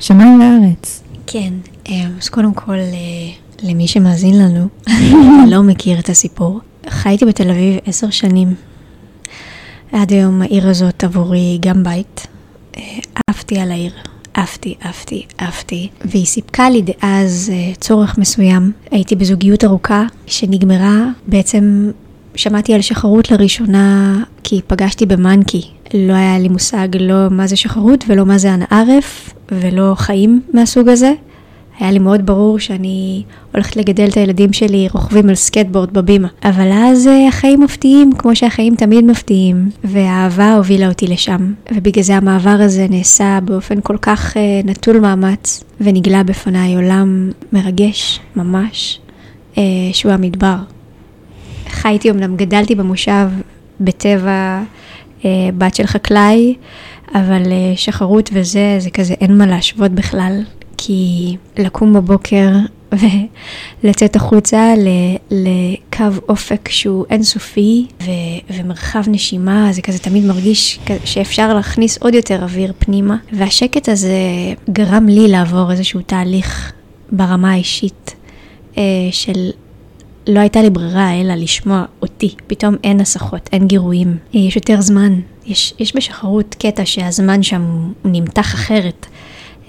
שמיים 0.00 0.40
וארץ. 0.40 1.02
כן, 1.26 1.52
אה, 1.88 2.04
אז 2.20 2.28
קודם 2.28 2.54
כל, 2.54 2.74
אה, 2.74 3.30
למי 3.62 3.88
שמאזין 3.88 4.38
לנו, 4.38 4.66
לא 5.52 5.62
מכיר 5.62 5.98
את 5.98 6.08
הסיפור, 6.08 6.60
חייתי 6.88 7.24
בתל 7.24 7.50
אביב 7.50 7.76
עשר 7.86 8.10
שנים. 8.10 8.54
עד 9.92 10.12
היום 10.12 10.42
העיר 10.42 10.68
הזאת 10.68 11.04
עבורי 11.04 11.58
גם 11.60 11.84
בית. 11.84 12.26
אה, 12.76 12.82
עפתי 13.30 13.58
על 13.58 13.70
העיר, 13.70 13.92
עפתי, 14.34 14.74
עפתי, 14.80 15.26
עפתי, 15.38 15.88
והיא 16.04 16.26
סיפקה 16.26 16.70
לי 16.70 16.82
דאז 16.82 17.52
אה, 17.54 17.74
צורך 17.80 18.18
מסוים. 18.18 18.72
הייתי 18.90 19.16
בזוגיות 19.16 19.64
ארוכה 19.64 20.04
שנגמרה, 20.26 21.04
בעצם 21.26 21.90
שמעתי 22.34 22.74
על 22.74 22.80
שחרות 22.80 23.30
לראשונה 23.30 24.22
כי 24.42 24.60
פגשתי 24.66 25.06
במאנקי. 25.06 25.62
לא 25.94 26.12
היה 26.12 26.38
לי 26.38 26.48
מושג 26.48 26.88
לא 27.00 27.28
מה 27.30 27.46
זה 27.46 27.56
שחרות 27.56 28.04
ולא 28.08 28.26
מה 28.26 28.38
זה 28.38 28.54
אנערף 28.54 29.34
ולא 29.52 29.94
חיים 29.96 30.42
מהסוג 30.54 30.88
הזה. 30.88 31.12
היה 31.78 31.90
לי 31.90 31.98
מאוד 31.98 32.26
ברור 32.26 32.58
שאני 32.58 33.22
הולכת 33.54 33.76
לגדל 33.76 34.08
את 34.08 34.16
הילדים 34.16 34.52
שלי 34.52 34.88
רוכבים 34.92 35.28
על 35.28 35.34
סקייטבורד 35.34 35.92
בבימה. 35.92 36.28
אבל 36.44 36.72
אז 36.72 37.06
אה, 37.06 37.28
החיים 37.28 37.60
מפתיעים, 37.60 38.12
כמו 38.12 38.36
שהחיים 38.36 38.74
תמיד 38.74 39.04
מפתיעים, 39.04 39.70
והאהבה 39.84 40.54
הובילה 40.54 40.88
אותי 40.88 41.06
לשם. 41.06 41.52
ובגלל 41.74 42.02
זה 42.02 42.16
המעבר 42.16 42.56
הזה 42.60 42.86
נעשה 42.90 43.38
באופן 43.44 43.80
כל 43.80 43.96
כך 44.02 44.36
אה, 44.36 44.60
נטול 44.64 45.00
מאמץ, 45.00 45.64
ונגלה 45.80 46.22
בפניי 46.22 46.74
עולם 46.74 47.30
מרגש, 47.52 48.20
ממש, 48.36 49.00
אה, 49.58 49.62
שהוא 49.92 50.12
המדבר. 50.12 50.56
חייתי 51.68 52.10
אמנם, 52.10 52.36
גדלתי 52.36 52.74
במושב 52.74 53.28
בטבע 53.80 54.62
אה, 55.24 55.30
בת 55.58 55.74
של 55.74 55.86
חקלאי, 55.86 56.54
אבל 57.14 57.42
אה, 57.52 57.72
שחרות 57.76 58.30
וזה, 58.32 58.76
זה 58.78 58.90
כזה 58.90 59.14
אין 59.20 59.38
מה 59.38 59.46
להשוות 59.46 59.90
בכלל, 59.90 60.42
כי 60.78 61.36
לקום 61.56 61.92
בבוקר 61.92 62.50
ולצאת 63.82 64.16
החוצה 64.16 64.74
לקו 65.30 66.04
אופק 66.28 66.68
שהוא 66.68 67.04
אינסופי 67.10 67.86
ו- 68.02 68.54
ומרחב 68.54 69.02
נשימה, 69.06 69.68
זה 69.72 69.82
כזה 69.82 69.98
תמיד 69.98 70.24
מרגיש 70.24 70.78
שאפשר 71.04 71.54
להכניס 71.54 71.98
עוד 71.98 72.14
יותר 72.14 72.42
אוויר 72.42 72.72
פנימה, 72.78 73.16
והשקט 73.32 73.88
הזה 73.88 74.18
גרם 74.70 75.06
לי 75.06 75.28
לעבור 75.28 75.70
איזשהו 75.72 76.00
תהליך 76.06 76.72
ברמה 77.12 77.52
האישית 77.52 78.14
אה, 78.78 78.82
של 79.10 79.50
לא 80.28 80.40
הייתה 80.40 80.62
לי 80.62 80.70
ברירה 80.70 81.20
אלא 81.20 81.34
לשמוע 81.34 81.84
אותי. 82.02 82.34
פתאום 82.46 82.76
אין 82.84 83.00
הסחות, 83.00 83.48
אין 83.52 83.66
גירויים, 83.66 84.16
יש 84.32 84.56
יותר 84.56 84.80
זמן. 84.80 85.20
יש, 85.46 85.74
יש 85.78 85.96
בשחרות 85.96 86.56
קטע 86.58 86.86
שהזמן 86.86 87.42
שם 87.42 87.92
נמתח 88.04 88.54
אחרת. 88.54 89.06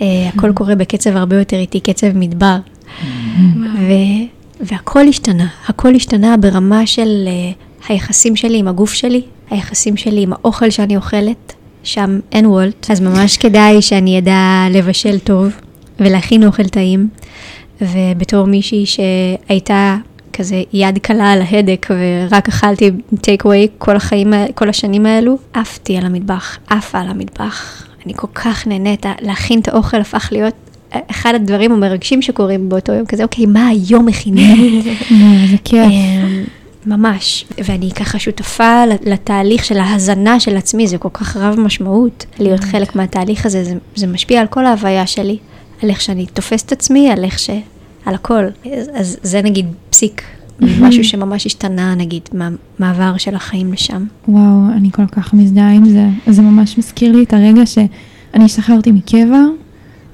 אה, 0.01 0.29
הכל 0.35 0.53
קורה 0.53 0.75
בקצב 0.75 1.15
הרבה 1.17 1.39
יותר 1.39 1.57
איטי, 1.57 1.79
קצב 1.79 2.07
מדבר. 2.15 2.57
ו, 3.79 3.91
והכל 4.59 5.07
השתנה, 5.07 5.47
הכל 5.67 5.95
השתנה 5.95 6.37
ברמה 6.37 6.87
של 6.87 7.27
אה, 7.27 7.51
היחסים 7.87 8.35
שלי 8.35 8.57
עם 8.57 8.67
הגוף 8.67 8.93
שלי, 8.93 9.21
היחסים 9.49 9.97
שלי 9.97 10.21
עם 10.21 10.33
האוכל 10.33 10.69
שאני 10.69 10.95
אוכלת, 10.95 11.53
שם 11.83 12.19
אין 12.31 12.45
וולט, 12.45 12.91
אז 12.91 13.01
ממש 13.01 13.37
כדאי 13.37 13.81
שאני 13.81 14.19
אדע 14.19 14.65
לבשל 14.71 15.19
טוב 15.19 15.51
ולהכין 15.99 16.43
אוכל 16.43 16.67
טעים. 16.67 17.09
ובתור 17.81 18.45
מישהי 18.45 18.85
שהייתה 18.85 19.97
כזה 20.33 20.63
יד 20.73 20.97
קלה 20.97 21.31
על 21.31 21.41
ההדק 21.41 21.87
ורק 21.89 22.47
אכלתי 22.47 22.91
טייק 23.21 23.45
אווי 23.45 23.67
כל 23.77 23.95
החיים, 23.95 24.33
כל 24.55 24.69
השנים 24.69 25.05
האלו, 25.05 25.37
עפתי 25.53 25.97
על 25.97 26.05
המטבח, 26.05 26.57
עפה 26.69 26.99
על 26.99 27.07
המטבח. 27.07 27.88
אני 28.05 28.13
כל 28.15 28.27
כך 28.35 28.67
נהנית, 28.67 29.05
להכין 29.21 29.59
את 29.59 29.67
האוכל 29.67 29.97
הפך 29.97 30.29
להיות 30.31 30.53
אחד 31.11 31.35
הדברים 31.35 31.71
המרגשים 31.71 32.21
שקורים 32.21 32.69
באותו 32.69 32.93
יום, 32.93 33.05
כזה, 33.05 33.23
אוקיי, 33.23 33.45
מה 33.45 33.67
היום 33.67 34.05
מכינים? 34.05 34.81
זה 35.51 35.57
כיף. 35.63 35.91
אמ, 35.91 36.43
ממש, 36.85 37.45
ואני 37.57 37.91
ככה 37.91 38.19
שותפה 38.19 38.83
לתהליך 39.05 39.65
של 39.65 39.77
ההזנה 39.77 40.39
של 40.39 40.57
עצמי, 40.57 40.87
זה 40.87 40.97
כל 40.97 41.09
כך 41.13 41.37
רב 41.37 41.59
משמעות 41.59 42.25
להיות 42.39 42.63
חלק 42.63 42.95
מהתהליך 42.95 43.45
הזה, 43.45 43.63
זה, 43.63 43.73
זה 43.95 44.07
משפיע 44.07 44.41
על 44.41 44.47
כל 44.47 44.65
ההוויה 44.65 45.07
שלי, 45.07 45.37
על 45.83 45.89
איך 45.89 46.01
שאני 46.01 46.25
תופסת 46.25 46.71
עצמי, 46.71 47.11
על 47.11 47.23
איך 47.23 47.39
ש... 47.39 47.49
על 48.05 48.15
הכל. 48.15 48.45
אז, 48.77 48.89
אז 48.93 49.17
זה 49.23 49.41
נגיד 49.41 49.65
פסיק, 49.89 50.21
משהו 50.61 51.03
שממש 51.03 51.45
השתנה 51.45 51.95
נגיד 51.95 52.21
מהמעבר 52.33 53.17
של 53.17 53.35
החיים 53.35 53.73
לשם. 53.73 54.05
וואו, 54.27 54.71
אני 54.73 54.91
כל 54.91 55.05
כך 55.05 55.33
מזדהה 55.33 55.71
עם 55.71 55.85
זה. 55.85 56.07
זה 56.27 56.41
ממש 56.41 56.77
מזכיר 56.77 57.15
לי 57.15 57.23
את 57.23 57.33
הרגע 57.33 57.65
שאני 57.65 58.45
השתחררתי 58.45 58.91
מקבע, 58.91 59.41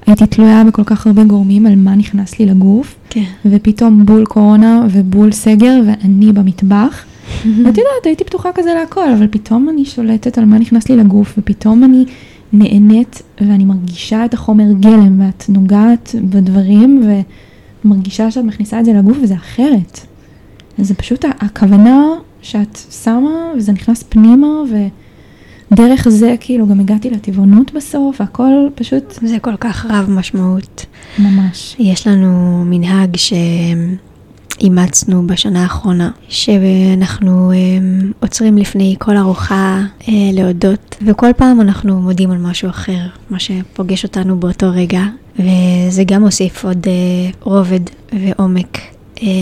הייתי 0.06 0.26
תלויה 0.26 0.64
בכל 0.64 0.84
כך 0.84 1.06
הרבה 1.06 1.24
גורמים 1.24 1.66
על 1.66 1.76
מה 1.76 1.94
נכנס 1.94 2.38
לי 2.38 2.46
לגוף, 2.46 2.94
כן. 3.10 3.24
ופתאום 3.46 4.06
בול 4.06 4.24
קורונה 4.24 4.86
ובול 4.90 5.32
סגר 5.32 5.80
ואני 5.86 6.32
במטבח. 6.32 7.04
ואת 7.44 7.78
יודעת, 7.78 8.04
הייתי 8.04 8.24
פתוחה 8.24 8.48
כזה 8.54 8.74
להכל, 8.74 9.12
אבל 9.12 9.26
פתאום 9.30 9.68
אני 9.68 9.84
שולטת 9.84 10.38
על 10.38 10.44
מה 10.44 10.58
נכנס 10.58 10.88
לי 10.88 10.96
לגוף, 10.96 11.34
ופתאום 11.38 11.84
אני 11.84 12.04
נהנית 12.52 13.22
ואני 13.40 13.64
מרגישה 13.64 14.24
את 14.24 14.34
החומר 14.34 14.72
גלם, 14.80 15.20
ואת 15.20 15.44
נוגעת 15.48 16.14
בדברים 16.24 17.02
ומרגישה 17.84 18.30
שאת 18.30 18.44
מכניסה 18.44 18.80
את 18.80 18.84
זה 18.84 18.92
לגוף 18.92 19.18
וזה 19.22 19.34
אחרת. 19.34 20.00
זה 20.78 20.94
פשוט 20.94 21.24
הכוונה 21.40 22.04
שאת 22.42 22.78
שמה 23.02 23.52
וזה 23.56 23.72
נכנס 23.72 24.02
פנימה 24.08 24.48
ודרך 25.70 26.08
זה 26.08 26.34
כאילו 26.40 26.66
גם 26.66 26.80
הגעתי 26.80 27.10
לטבעונות 27.10 27.72
בסוף 27.72 28.20
והכל 28.20 28.52
פשוט 28.74 29.18
זה 29.22 29.38
כל 29.38 29.56
כך 29.60 29.86
רב 29.86 30.10
משמעות. 30.10 30.86
ממש. 31.18 31.76
יש 31.78 32.06
לנו 32.06 32.62
מנהג 32.66 33.16
שאימצנו 34.56 35.26
בשנה 35.26 35.62
האחרונה, 35.62 36.10
שאנחנו 36.28 37.52
אמ, 37.52 38.12
עוצרים 38.20 38.58
לפני 38.58 38.96
כל 38.98 39.16
ארוחה 39.16 39.82
אה, 40.08 40.12
להודות, 40.32 40.96
וכל 41.06 41.30
פעם 41.36 41.60
אנחנו 41.60 42.00
מודים 42.00 42.30
על 42.30 42.38
משהו 42.38 42.70
אחר, 42.70 43.06
מה 43.30 43.38
שפוגש 43.38 44.04
אותנו 44.04 44.40
באותו 44.40 44.66
רגע, 44.70 45.02
וזה 45.38 46.04
גם 46.06 46.22
מוסיף 46.22 46.64
עוד 46.64 46.86
אה, 46.86 47.30
רובד 47.40 47.80
ועומק. 48.12 48.95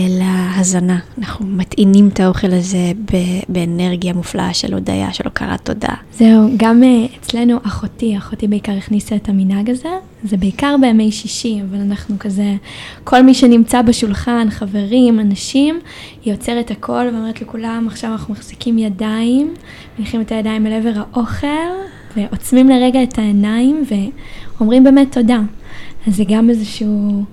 להזנה, 0.09 0.99
אנחנו 1.17 1.45
מטעינים 1.45 2.07
את 2.07 2.19
האוכל 2.19 2.51
הזה 2.51 2.91
באנרגיה 3.49 4.13
מופלאה 4.13 4.53
של 4.53 4.73
הודיה, 4.73 5.13
של 5.13 5.23
הוקרת 5.25 5.65
תודה. 5.65 5.93
זהו, 6.13 6.49
גם 6.57 6.83
אה, 6.83 7.05
אצלנו 7.19 7.57
אחותי, 7.63 8.17
אחותי 8.17 8.47
בעיקר 8.47 8.71
הכניסה 8.71 9.15
את 9.15 9.29
המנהג 9.29 9.69
הזה, 9.69 9.89
זה 10.23 10.37
בעיקר 10.37 10.75
בימי 10.81 11.11
שישי, 11.11 11.61
אבל 11.69 11.81
אנחנו 11.81 12.15
כזה, 12.19 12.55
כל 13.03 13.21
מי 13.21 13.33
שנמצא 13.33 13.81
בשולחן, 13.81 14.47
חברים, 14.49 15.19
אנשים, 15.19 15.79
היא 16.25 16.33
עוצרת 16.33 16.71
הכל 16.71 17.05
ואומרת 17.13 17.41
לכולם, 17.41 17.87
עכשיו 17.87 18.11
אנחנו 18.11 18.33
מחזיקים 18.33 18.77
ידיים, 18.77 19.53
מניחים 19.99 20.21
את 20.21 20.31
הידיים 20.31 20.67
אל 20.67 20.73
עבר 20.73 20.93
האוכל, 20.95 21.47
ועוצמים 22.17 22.69
לרגע 22.69 23.03
את 23.03 23.19
העיניים, 23.19 23.83
ואומרים 24.59 24.83
באמת 24.83 25.11
תודה. 25.11 25.39
אז 26.07 26.15
זה 26.15 26.23
גם 26.27 26.49
איזשהו 26.49 27.23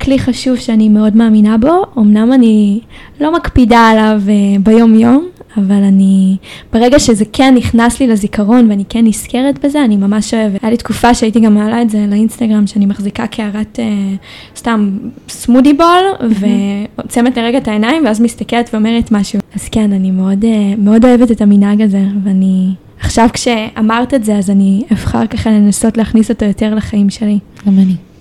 כלי 0.00 0.18
חשוב 0.18 0.56
שאני 0.56 0.88
מאוד 0.88 1.16
מאמינה 1.16 1.58
בו, 1.58 1.82
אמנם 1.98 2.32
אני 2.32 2.80
לא 3.20 3.34
מקפידה 3.34 3.78
עליו 3.78 4.20
אה, 4.28 4.58
ביום-יום, 4.62 5.28
אבל 5.56 5.82
אני, 5.82 6.36
ברגע 6.72 6.98
שזה 6.98 7.24
כן 7.32 7.54
נכנס 7.56 8.00
לי 8.00 8.06
לזיכרון 8.06 8.70
ואני 8.70 8.84
כן 8.88 9.06
נזכרת 9.06 9.64
בזה, 9.64 9.84
אני 9.84 9.96
ממש 9.96 10.34
אוהבת. 10.34 10.62
היה 10.62 10.70
לי 10.70 10.76
תקופה 10.76 11.14
שהייתי 11.14 11.40
גם 11.40 11.54
מעלה 11.54 11.82
את 11.82 11.90
זה 11.90 12.06
לאינסטגרם, 12.08 12.66
שאני 12.66 12.86
מחזיקה 12.86 13.26
קערת 13.26 13.78
אה, 13.78 14.14
סתם 14.56 14.98
סמודי 15.28 15.72
בול, 15.72 16.30
ועוצמת 16.30 17.36
לרגע 17.36 17.58
את 17.58 17.68
העיניים, 17.68 18.04
ואז 18.04 18.20
מסתכלת 18.20 18.70
ואומרת 18.72 19.12
משהו. 19.12 19.40
אז 19.54 19.68
כן, 19.68 19.92
אני 19.92 20.10
מאוד, 20.10 20.44
אה, 20.44 20.74
מאוד 20.78 21.04
אוהבת 21.04 21.30
את 21.30 21.40
המנהג 21.40 21.82
הזה, 21.82 22.02
ואני 22.24 22.68
עכשיו 23.00 23.28
כשאמרת 23.32 24.14
את 24.14 24.24
זה, 24.24 24.36
אז 24.36 24.50
אני 24.50 24.82
אבחר 24.92 25.26
ככה 25.26 25.50
לנסות 25.50 25.96
להכניס 25.96 26.30
אותו 26.30 26.44
יותר 26.44 26.74
לחיים 26.74 27.10
שלי. 27.10 27.38
גם 27.66 27.78
אני. 27.78 28.11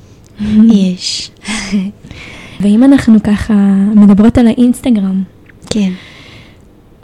יש. 0.74 1.32
ואם 2.62 2.84
אנחנו 2.84 3.24
ככה 3.24 3.54
מדברות 3.96 4.38
על 4.38 4.48
האינסטגרם, 4.48 5.24
כן. 5.70 5.92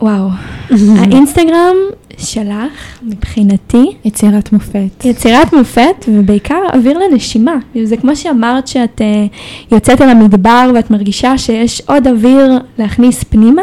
וואו, 0.01 0.29
האינסטגרם 0.99 1.75
שלך, 2.17 2.99
מבחינתי, 3.03 3.85
יצירת 4.05 4.53
מופת. 4.53 5.05
יצירת 5.05 5.53
מופת 5.53 6.05
ובעיקר 6.07 6.59
אוויר 6.73 6.99
לנשימה. 6.99 7.55
זה 7.83 7.97
כמו 7.97 8.15
שאמרת 8.15 8.67
שאת 8.67 9.01
uh, 9.01 9.73
יוצאת 9.75 10.01
אל 10.01 10.09
המדבר 10.09 10.71
ואת 10.75 10.91
מרגישה 10.91 11.37
שיש 11.37 11.81
עוד 11.81 12.07
אוויר 12.07 12.59
להכניס 12.77 13.23
פנימה, 13.23 13.61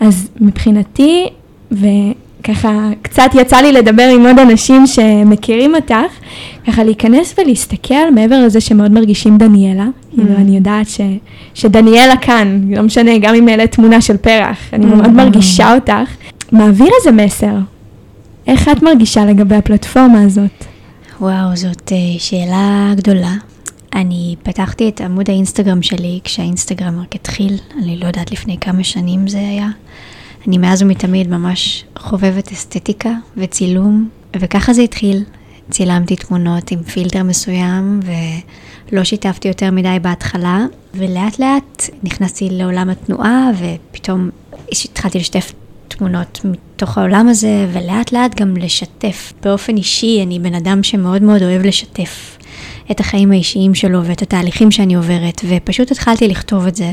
אז 0.00 0.28
מבחינתי, 0.40 1.26
וככה 1.72 2.88
קצת 3.02 3.30
יצא 3.34 3.56
לי 3.56 3.72
לדבר 3.72 4.08
עם 4.14 4.26
עוד 4.26 4.38
אנשים 4.38 4.86
שמכירים 4.86 5.74
אותך, 5.74 6.12
ככה 6.66 6.84
להיכנס 6.84 7.34
ולהסתכל 7.38 8.10
מעבר 8.14 8.46
לזה 8.46 8.60
שמאוד 8.60 8.92
מרגישים 8.92 9.38
דניאלה, 9.38 9.86
כאילו 10.14 10.36
Mm. 10.36 10.40
אני 10.40 10.56
יודעת 10.56 10.88
ש, 10.88 11.00
שדניאלה 11.54 12.16
כאן, 12.16 12.60
לא 12.76 12.82
משנה, 12.82 13.18
גם 13.18 13.34
אם 13.34 13.48
אעלה 13.48 13.66
תמונה 13.66 14.00
של 14.00 14.16
פרח, 14.16 14.58
אני 14.72 14.84
Mm. 14.84 14.88
מאוד 14.88 15.10
מרגישה 15.10 15.74
אותך, 15.74 16.10
מעביר 16.52 16.88
איזה 17.00 17.12
מסר. 17.24 17.54
איך 18.46 18.68
את 18.68 18.82
מרגישה 18.82 19.24
לגבי 19.24 19.54
הפלטפורמה 19.56 20.22
הזאת? 20.22 20.64
וואו, 21.20 21.56
זאת 21.56 21.92
אה, 21.92 21.96
שאלה 22.18 22.92
גדולה. 22.96 23.32
אני 23.94 24.34
פתחתי 24.42 24.88
את 24.88 25.00
עמוד 25.00 25.30
האינסטגרם 25.30 25.82
שלי 25.82 26.20
כשהאינסטגרם 26.24 27.00
רק 27.00 27.14
התחיל, 27.14 27.54
אני 27.82 27.96
לא 27.96 28.06
יודעת 28.06 28.32
לפני 28.32 28.56
כמה 28.60 28.84
שנים 28.84 29.28
זה 29.28 29.38
היה. 29.38 29.68
אני 30.48 30.58
מאז 30.58 30.82
ומתמיד 30.82 31.30
ממש 31.30 31.84
חובבת 31.98 32.52
אסתטיקה 32.52 33.10
וצילום, 33.36 34.08
וככה 34.36 34.72
זה 34.72 34.82
התחיל. 34.82 35.22
צילמתי 35.70 36.16
תמונות 36.16 36.70
עם 36.70 36.82
פילטר 36.82 37.22
מסוים, 37.22 38.00
ולא 38.92 39.04
שיתפתי 39.04 39.48
יותר 39.48 39.70
מדי 39.70 39.96
בהתחלה, 40.02 40.66
ולאט 40.94 41.38
לאט 41.38 41.82
נכנסתי 42.02 42.48
לעולם 42.50 42.90
התנועה, 42.90 43.50
ופתאום 43.58 44.30
התחלתי 44.70 45.18
לשתף 45.18 45.52
תמונות 45.88 46.40
מתוך 46.44 46.98
העולם 46.98 47.28
הזה, 47.28 47.66
ולאט 47.72 48.12
לאט 48.12 48.40
גם 48.40 48.56
לשתף. 48.56 49.32
באופן 49.42 49.76
אישי, 49.76 50.22
אני 50.22 50.38
בן 50.38 50.54
אדם 50.54 50.82
שמאוד 50.82 51.22
מאוד 51.22 51.42
אוהב 51.42 51.62
לשתף 51.62 52.38
את 52.90 53.00
החיים 53.00 53.32
האישיים 53.32 53.74
שלו 53.74 54.04
ואת 54.04 54.22
התהליכים 54.22 54.70
שאני 54.70 54.94
עוברת, 54.94 55.40
ופשוט 55.48 55.90
התחלתי 55.90 56.28
לכתוב 56.28 56.66
את 56.66 56.74
זה. 56.76 56.92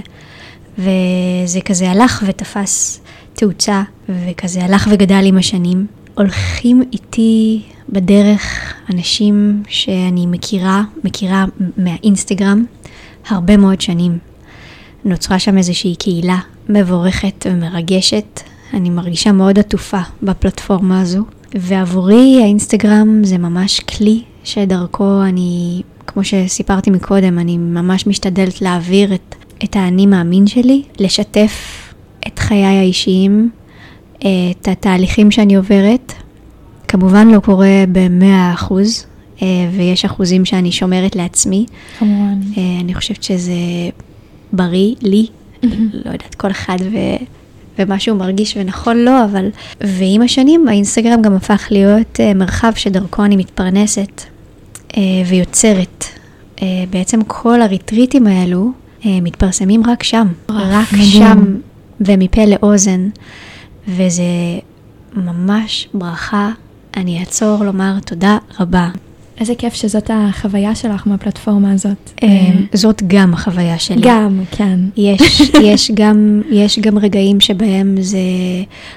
וזה 0.77 1.61
כזה 1.65 1.91
הלך 1.91 2.23
ותפס 2.27 3.01
תאוצה, 3.33 3.83
וכזה 4.09 4.63
הלך 4.63 4.87
וגדל 4.91 5.23
עם 5.25 5.37
השנים. 5.37 5.87
הולכים 6.21 6.83
איתי 6.93 7.61
בדרך 7.89 8.73
אנשים 8.93 9.63
שאני 9.67 10.25
מכירה, 10.25 10.83
מכירה 11.03 11.45
מהאינסטגרם, 11.77 12.65
הרבה 13.27 13.57
מאוד 13.57 13.81
שנים. 13.81 14.17
נוצרה 15.05 15.39
שם 15.39 15.57
איזושהי 15.57 15.95
קהילה 15.95 16.37
מבורכת 16.69 17.45
ומרגשת. 17.49 18.41
אני 18.73 18.89
מרגישה 18.89 19.31
מאוד 19.31 19.59
עטופה 19.59 19.99
בפלטפורמה 20.23 21.01
הזו. 21.01 21.23
ועבורי 21.55 22.39
האינסטגרם 22.43 23.23
זה 23.23 23.37
ממש 23.37 23.79
כלי 23.79 24.21
שדרכו 24.43 25.21
אני, 25.23 25.81
כמו 26.07 26.23
שסיפרתי 26.23 26.89
מקודם, 26.89 27.39
אני 27.39 27.57
ממש 27.57 28.07
משתדלת 28.07 28.61
להעביר 28.61 29.13
את, 29.13 29.35
את 29.63 29.75
האני 29.75 30.05
מאמין 30.05 30.47
שלי, 30.47 30.83
לשתף 30.99 31.93
את 32.27 32.39
חיי 32.39 32.65
האישיים, 32.65 33.49
את 34.21 34.67
התהליכים 34.67 35.31
שאני 35.31 35.55
עוברת. 35.55 36.13
כמובן 36.87 37.27
לא 37.27 37.39
קורה 37.39 37.83
במאה 37.91 38.53
אחוז, 38.53 39.05
אה, 39.41 39.47
ויש 39.77 40.05
אחוזים 40.05 40.45
שאני 40.45 40.71
שומרת 40.71 41.15
לעצמי. 41.15 41.65
כמובן. 41.99 42.39
אה, 42.57 42.63
אני 42.81 42.93
חושבת 42.93 43.23
שזה 43.23 43.53
בריא 44.53 44.95
לי, 45.01 45.27
לא 45.93 46.11
יודעת, 46.11 46.35
כל 46.35 46.51
אחד 46.51 46.77
ו... 46.91 46.97
ומה 47.79 47.99
שהוא 47.99 48.17
מרגיש 48.17 48.57
ונכון 48.57 48.97
לו, 48.97 49.11
אבל... 49.25 49.49
ועם 49.81 50.21
השנים 50.21 50.67
האינסטגרם 50.67 51.21
גם 51.21 51.35
הפך 51.35 51.67
להיות 51.71 52.19
uh, 52.19 52.37
מרחב 52.37 52.71
שדרכו 52.75 53.25
אני 53.25 53.35
מתפרנסת 53.35 54.21
ויוצרת. 55.25 56.05
בעצם 56.89 57.19
כל 57.27 57.61
הריטריטים 57.61 58.27
האלו 58.27 58.71
מתפרסמים 59.05 59.83
רק 59.87 60.03
שם, 60.03 60.27
רק 60.49 60.93
מדהים. 60.93 61.11
שם 61.11 61.55
ומפה 62.01 62.45
לאוזן, 62.45 63.09
וזה 63.87 64.23
ממש 65.13 65.87
ברכה. 65.93 66.51
אני 66.97 67.19
אעצור 67.19 67.63
לומר 67.63 67.99
תודה 68.05 68.37
רבה. 68.59 68.89
איזה 69.39 69.55
כיף 69.55 69.73
שזאת 69.73 70.11
החוויה 70.13 70.75
שלך 70.75 71.07
מהפלטפורמה 71.07 71.71
הזאת. 71.71 72.11
Uh, 72.21 72.25
זאת 72.73 73.03
גם 73.07 73.33
החוויה 73.33 73.79
שלי. 73.79 74.01
גם, 74.01 74.41
כן. 74.51 74.79
יש, 74.97 75.41
יש, 75.63 75.91
גם, 75.93 76.41
יש 76.51 76.79
גם 76.79 76.97
רגעים 76.97 77.39
שבהם 77.39 77.95
זה 78.01 78.19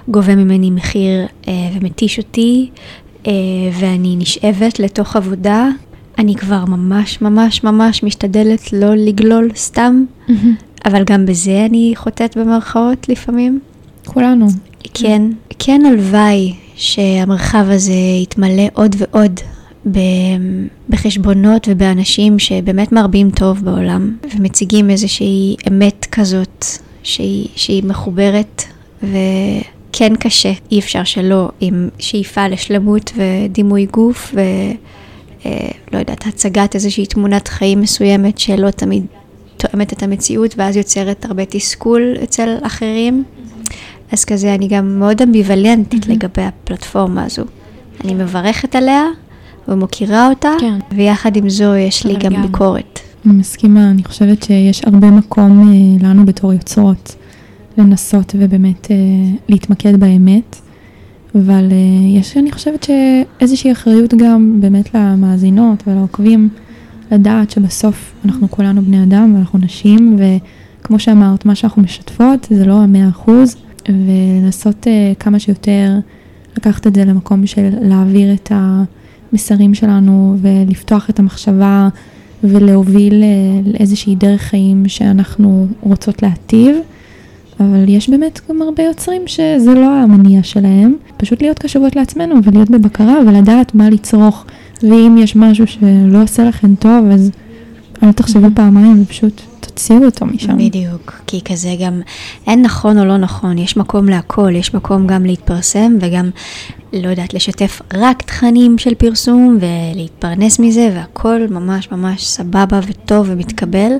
גובה 0.08 0.34
ממני 0.36 0.70
מחיר 0.70 1.26
אה, 1.48 1.52
ומתיש 1.74 2.18
אותי, 2.18 2.70
אה, 3.26 3.32
ואני 3.80 4.16
נשאבת 4.18 4.78
לתוך 4.78 5.16
עבודה. 5.16 5.68
אני 6.18 6.34
כבר 6.34 6.64
ממש 6.64 7.22
ממש 7.22 7.64
ממש 7.64 8.02
משתדלת 8.02 8.72
לא 8.72 8.94
לגלול 8.94 9.50
סתם, 9.56 10.04
אבל 10.84 11.04
גם 11.04 11.26
בזה 11.26 11.66
אני 11.70 11.92
חוטאת 11.96 12.36
במרכאות 12.36 13.08
לפעמים. 13.08 13.60
כולנו. 14.04 14.46
כן, 14.94 15.22
כן 15.58 15.80
הלוואי 15.86 16.54
שהמרחב 16.76 17.64
הזה 17.68 17.92
יתמלא 18.22 18.62
עוד 18.72 18.96
ועוד 18.98 19.40
בחשבונות 20.88 21.68
ובאנשים 21.70 22.38
שבאמת 22.38 22.92
מרבים 22.92 23.30
טוב 23.30 23.64
בעולם 23.64 24.16
ומציגים 24.36 24.90
איזושהי 24.90 25.56
אמת 25.68 26.06
כזאת 26.12 26.64
שהיא, 27.02 27.48
שהיא 27.56 27.84
מחוברת 27.84 28.62
וכן 29.02 30.16
קשה, 30.16 30.52
אי 30.70 30.78
אפשר 30.78 31.04
שלא 31.04 31.48
עם 31.60 31.88
שאיפה 31.98 32.48
לשלמות 32.48 33.12
ודימוי 33.16 33.86
גוף 33.86 34.34
ולא 34.34 35.98
יודעת, 35.98 36.26
הצגת 36.26 36.74
איזושהי 36.74 37.06
תמונת 37.06 37.48
חיים 37.48 37.80
מסוימת 37.80 38.38
שלא 38.38 38.70
תמיד 38.70 39.06
תואמת 39.56 39.92
את 39.92 40.02
המציאות 40.02 40.54
ואז 40.56 40.76
יוצרת 40.76 41.24
הרבה 41.24 41.44
תסכול 41.44 42.16
אצל 42.22 42.56
אחרים. 42.62 43.24
אז 44.12 44.24
כזה 44.24 44.54
אני 44.54 44.68
גם 44.68 44.98
מאוד 44.98 45.22
אמביוולנטית 45.22 46.06
לגבי 46.06 46.42
הפלטפורמה 46.42 47.24
הזו. 47.24 47.42
אני 48.04 48.14
מברכת 48.14 48.76
עליה 48.76 49.02
ומוקירה 49.68 50.28
אותה, 50.28 50.50
כן. 50.60 50.78
ויחד 50.92 51.36
עם 51.36 51.48
זו 51.48 51.76
יש 51.76 52.06
לי 52.06 52.14
גם 52.14 52.32
גם. 52.34 52.42
ביקורת. 52.42 53.00
אני 53.26 53.32
מסכימה, 53.32 53.90
אני 53.90 54.04
חושבת 54.04 54.42
שיש 54.42 54.84
הרבה 54.84 55.10
מקום 55.10 55.68
אה, 55.68 56.08
לנו 56.08 56.26
בתור 56.26 56.52
יוצרות 56.52 57.16
לנסות 57.78 58.34
ובאמת 58.38 58.90
אה, 58.90 58.96
להתמקד 59.48 60.00
באמת, 60.00 60.56
אבל 61.34 61.68
אה, 61.72 62.18
יש, 62.18 62.36
אני 62.36 62.52
חושבת 62.52 62.82
שאיזושהי 62.82 63.72
אחריות 63.72 64.14
גם 64.14 64.56
באמת 64.60 64.94
למאזינות 64.94 65.82
ולעוקבים, 65.86 66.48
לדעת 67.12 67.50
שבסוף 67.50 68.12
אנחנו 68.24 68.50
כולנו 68.50 68.82
בני 68.82 69.02
אדם 69.02 69.34
ואנחנו 69.34 69.58
נשים, 69.58 70.16
וכמו 70.18 70.98
שאמרת, 70.98 71.44
מה 71.44 71.54
שאנחנו 71.54 71.82
משתפות 71.82 72.46
זה 72.50 72.66
לא 72.66 72.74
המאה 72.74 73.08
אחוז, 73.08 73.56
ולנסות 73.88 74.86
אה, 74.86 75.12
כמה 75.20 75.38
שיותר 75.38 75.92
לקחת 76.56 76.86
את 76.86 76.94
זה 76.94 77.04
למקום 77.04 77.46
של 77.46 77.70
להעביר 77.80 78.34
את 78.34 78.52
המסרים 78.54 79.74
שלנו 79.74 80.36
ולפתוח 80.40 81.10
את 81.10 81.18
המחשבה 81.18 81.88
ולהוביל 82.44 83.22
אה, 83.22 83.72
לאיזושהי 83.72 84.14
דרך 84.14 84.40
חיים 84.40 84.88
שאנחנו 84.88 85.66
רוצות 85.80 86.22
להטיב. 86.22 86.76
אבל 87.60 87.88
יש 87.88 88.10
באמת 88.10 88.40
גם 88.48 88.62
הרבה 88.62 88.82
יוצרים 88.82 89.22
שזה 89.26 89.74
לא 89.74 89.90
המניע 89.90 90.42
שלהם, 90.42 90.94
פשוט 91.16 91.42
להיות 91.42 91.58
קשובות 91.58 91.96
לעצמנו 91.96 92.34
ולהיות 92.42 92.70
בבקרה 92.70 93.18
ולדעת 93.26 93.74
מה 93.74 93.90
לצרוך. 93.90 94.44
ואם 94.82 95.16
יש 95.18 95.36
משהו 95.36 95.66
שלא 95.66 96.22
עושה 96.22 96.44
לכם 96.44 96.74
טוב, 96.74 97.10
אז 97.12 97.30
אל 98.04 98.12
תחשבו 98.12 98.46
פעמיים 98.54 99.02
ופשוט 99.02 99.40
תוציאו 99.60 100.04
אותו 100.04 100.26
משם. 100.26 100.58
בדיוק, 100.58 101.12
כי 101.26 101.40
כזה 101.44 101.74
גם 101.80 102.00
אין 102.46 102.62
נכון 102.62 102.98
או 102.98 103.04
לא 103.04 103.16
נכון, 103.16 103.58
יש 103.58 103.76
מקום 103.76 104.08
להכל, 104.08 104.52
יש 104.54 104.74
מקום 104.74 105.06
גם 105.06 105.26
להתפרסם 105.26 105.96
וגם, 106.00 106.30
לא 106.92 107.08
יודעת, 107.08 107.34
לשתף 107.34 107.82
רק 107.94 108.22
תכנים 108.22 108.78
של 108.78 108.94
פרסום 108.94 109.58
ולהתפרנס 109.60 110.58
מזה 110.58 110.92
והכל 110.94 111.40
ממש 111.50 111.88
ממש 111.92 112.26
סבבה 112.26 112.80
וטוב 112.86 113.26
ומתקבל, 113.30 113.92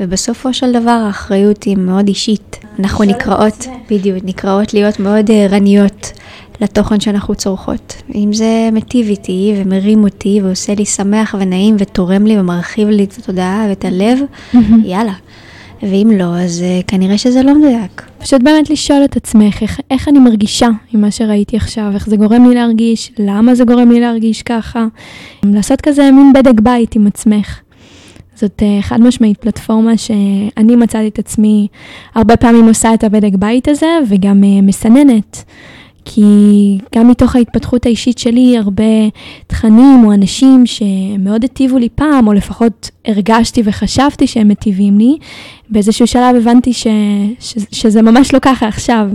ובסופו 0.00 0.54
של 0.54 0.72
דבר 0.72 0.90
האחריות 1.06 1.62
היא 1.62 1.76
מאוד 1.76 2.08
אישית. 2.08 2.56
אנחנו 2.78 3.04
נקראות, 3.04 3.66
בדיוק, 3.90 4.18
נקראות 4.24 4.74
להיות 4.74 5.00
מאוד 5.00 5.30
אה, 5.30 5.44
ערניות 5.44 6.12
לתוכן 6.60 7.00
שאנחנו 7.00 7.34
צורכות. 7.34 8.02
אם 8.14 8.32
זה 8.32 8.68
מטיב 8.72 9.08
איתי 9.08 9.54
ומרים 9.56 10.04
אותי 10.04 10.40
ועושה 10.42 10.74
לי 10.74 10.84
שמח 10.84 11.34
ונעים 11.38 11.76
ותורם 11.78 12.26
לי 12.26 12.40
ומרחיב 12.40 12.88
לי 12.88 13.04
את 13.04 13.18
התודעה 13.18 13.66
ואת 13.68 13.84
הלב, 13.84 14.18
יאללה. 14.84 15.12
ואם 15.82 16.10
לא, 16.18 16.38
אז 16.38 16.64
uh, 16.64 16.84
כנראה 16.86 17.18
שזה 17.18 17.42
לא 17.42 17.54
מדויק. 17.58 18.02
פשוט 18.18 18.42
באמת 18.42 18.70
לשאול 18.70 19.04
את 19.04 19.16
עצמך 19.16 19.62
איך, 19.62 19.80
איך 19.90 20.08
אני 20.08 20.18
מרגישה 20.18 20.68
עם 20.92 21.00
מה 21.00 21.10
שראיתי 21.10 21.56
עכשיו, 21.56 21.90
איך 21.94 22.06
זה 22.06 22.16
גורם 22.16 22.48
לי 22.48 22.54
להרגיש, 22.54 23.12
למה 23.18 23.54
זה 23.54 23.64
גורם 23.64 23.90
לי 23.90 24.00
להרגיש 24.00 24.42
ככה. 24.42 24.86
לעשות 25.44 25.80
כזה 25.80 26.10
מין 26.10 26.32
בדק 26.32 26.60
בית 26.60 26.94
עם 26.94 27.06
עצמך. 27.06 27.60
זאת 28.34 28.62
uh, 28.62 28.82
חד 28.82 29.00
משמעית 29.00 29.38
פלטפורמה 29.38 29.96
שאני 29.96 30.76
מצאתי 30.76 31.08
את 31.08 31.18
עצמי 31.18 31.68
הרבה 32.14 32.36
פעמים 32.36 32.68
עושה 32.68 32.94
את 32.94 33.04
הבדק 33.04 33.34
בית 33.38 33.68
הזה 33.68 33.98
וגם 34.08 34.42
uh, 34.42 34.62
מסננת. 34.62 35.44
כי 36.10 36.78
גם 36.94 37.08
מתוך 37.08 37.36
ההתפתחות 37.36 37.86
האישית 37.86 38.18
שלי, 38.18 38.58
הרבה 38.58 38.84
תכנים 39.46 40.04
או 40.04 40.12
אנשים 40.12 40.66
שמאוד 40.66 41.44
הטיבו 41.44 41.78
לי 41.78 41.88
פעם, 41.94 42.26
או 42.26 42.32
לפחות 42.32 42.90
הרגשתי 43.04 43.62
וחשבתי 43.64 44.26
שהם 44.26 44.48
מטיבים 44.48 44.98
לי, 44.98 45.16
באיזשהו 45.70 46.06
שלב 46.06 46.36
הבנתי 46.36 46.72
ש, 46.72 46.86
ש, 47.40 47.54
שזה 47.72 48.02
ממש 48.02 48.34
לא 48.34 48.38
ככה 48.38 48.68
עכשיו. 48.68 49.08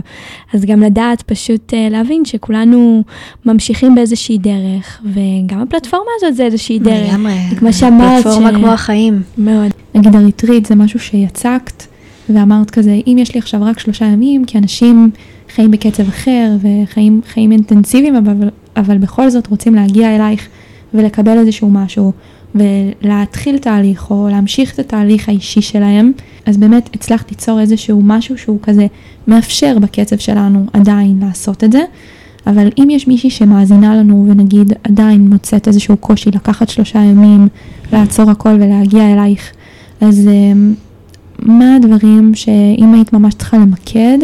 אז 0.54 0.66
גם 0.66 0.84
לדעת 0.84 1.22
פשוט 1.22 1.74
uh, 1.74 1.92
להבין 1.92 2.26
שכולנו 2.26 3.04
ממשיכים 3.46 3.96
באיזושהי 3.96 4.38
דרך, 4.38 5.02
וגם 5.06 5.62
הפלטפורמה 5.62 6.12
הזאת 6.18 6.36
זה 6.36 6.46
איזושהי 6.46 6.80
דרך. 6.80 7.10
לגמרי, 7.10 7.34
כמו 7.60 7.74
שאמרת. 7.74 8.24
פלטפורמה 8.24 8.52
ש... 8.52 8.56
כמו 8.56 8.68
החיים. 8.68 9.22
מאוד. 9.38 9.72
נגיד 9.96 10.16
הריטריט 10.16 10.66
זה 10.66 10.76
משהו 10.76 11.00
שיצקת, 11.00 11.84
ואמרת 12.30 12.72
כזה, 12.72 13.00
אם 13.08 13.18
יש 13.20 13.34
לי 13.34 13.40
עכשיו 13.40 13.64
רק 13.64 13.80
שלושה 13.80 14.06
ימים, 14.06 14.46
כי 14.46 14.58
אנשים... 14.58 15.12
חיים 15.56 15.72
בקצב 15.72 16.08
אחר 16.08 16.52
וחיים 16.62 17.22
חיים 17.34 17.52
אינטנסיביים, 17.52 18.16
אבל, 18.16 18.50
אבל 18.78 18.98
בכל 18.98 19.30
זאת 19.30 19.48
רוצים 19.48 19.76
להגיע 19.76 20.16
אלייך 20.16 20.48
ולקבל 20.94 21.38
איזשהו 21.38 21.70
משהו 21.70 22.12
ולהתחיל 22.56 23.58
תהליך 23.58 24.12
או 24.12 24.28
להמשיך 24.32 24.74
את 24.74 24.80
התהליך 24.80 25.30
האישי 25.30 25.62
שלהם, 25.62 26.12
אז 26.46 26.58
באמת 26.58 26.90
הצלחת 26.94 27.32
ליצור 27.32 27.60
איזשהו 27.60 28.02
משהו 28.04 28.38
שהוא 28.38 28.60
כזה 28.62 28.88
מאפשר 29.28 29.80
בקצב 29.80 30.18
שלנו 30.18 30.66
עדיין 30.74 31.20
לעשות 31.22 31.64
את 31.64 31.72
זה. 31.72 31.82
אבל 32.48 32.68
אם 32.78 32.88
יש 32.90 33.08
מישהי 33.08 33.30
שמאזינה 33.30 33.96
לנו 33.96 34.26
ונגיד 34.30 34.74
עדיין 34.84 35.30
מוצאת 35.30 35.68
איזשהו 35.68 35.98
קושי 35.98 36.32
לקחת 36.32 36.70
שלושה 36.70 37.00
ימים, 37.00 37.48
לעצור 37.94 38.32
הכל 38.32 38.50
ולהגיע 38.50 39.14
אלייך, 39.14 39.52
אז 40.02 40.28
אמ, 40.28 40.74
מה 41.40 41.76
הדברים 41.76 42.36
שאם 42.36 42.94
היית 42.94 43.14
ממש 43.14 43.34
צריכה 43.34 43.58
למקד, 43.58 44.18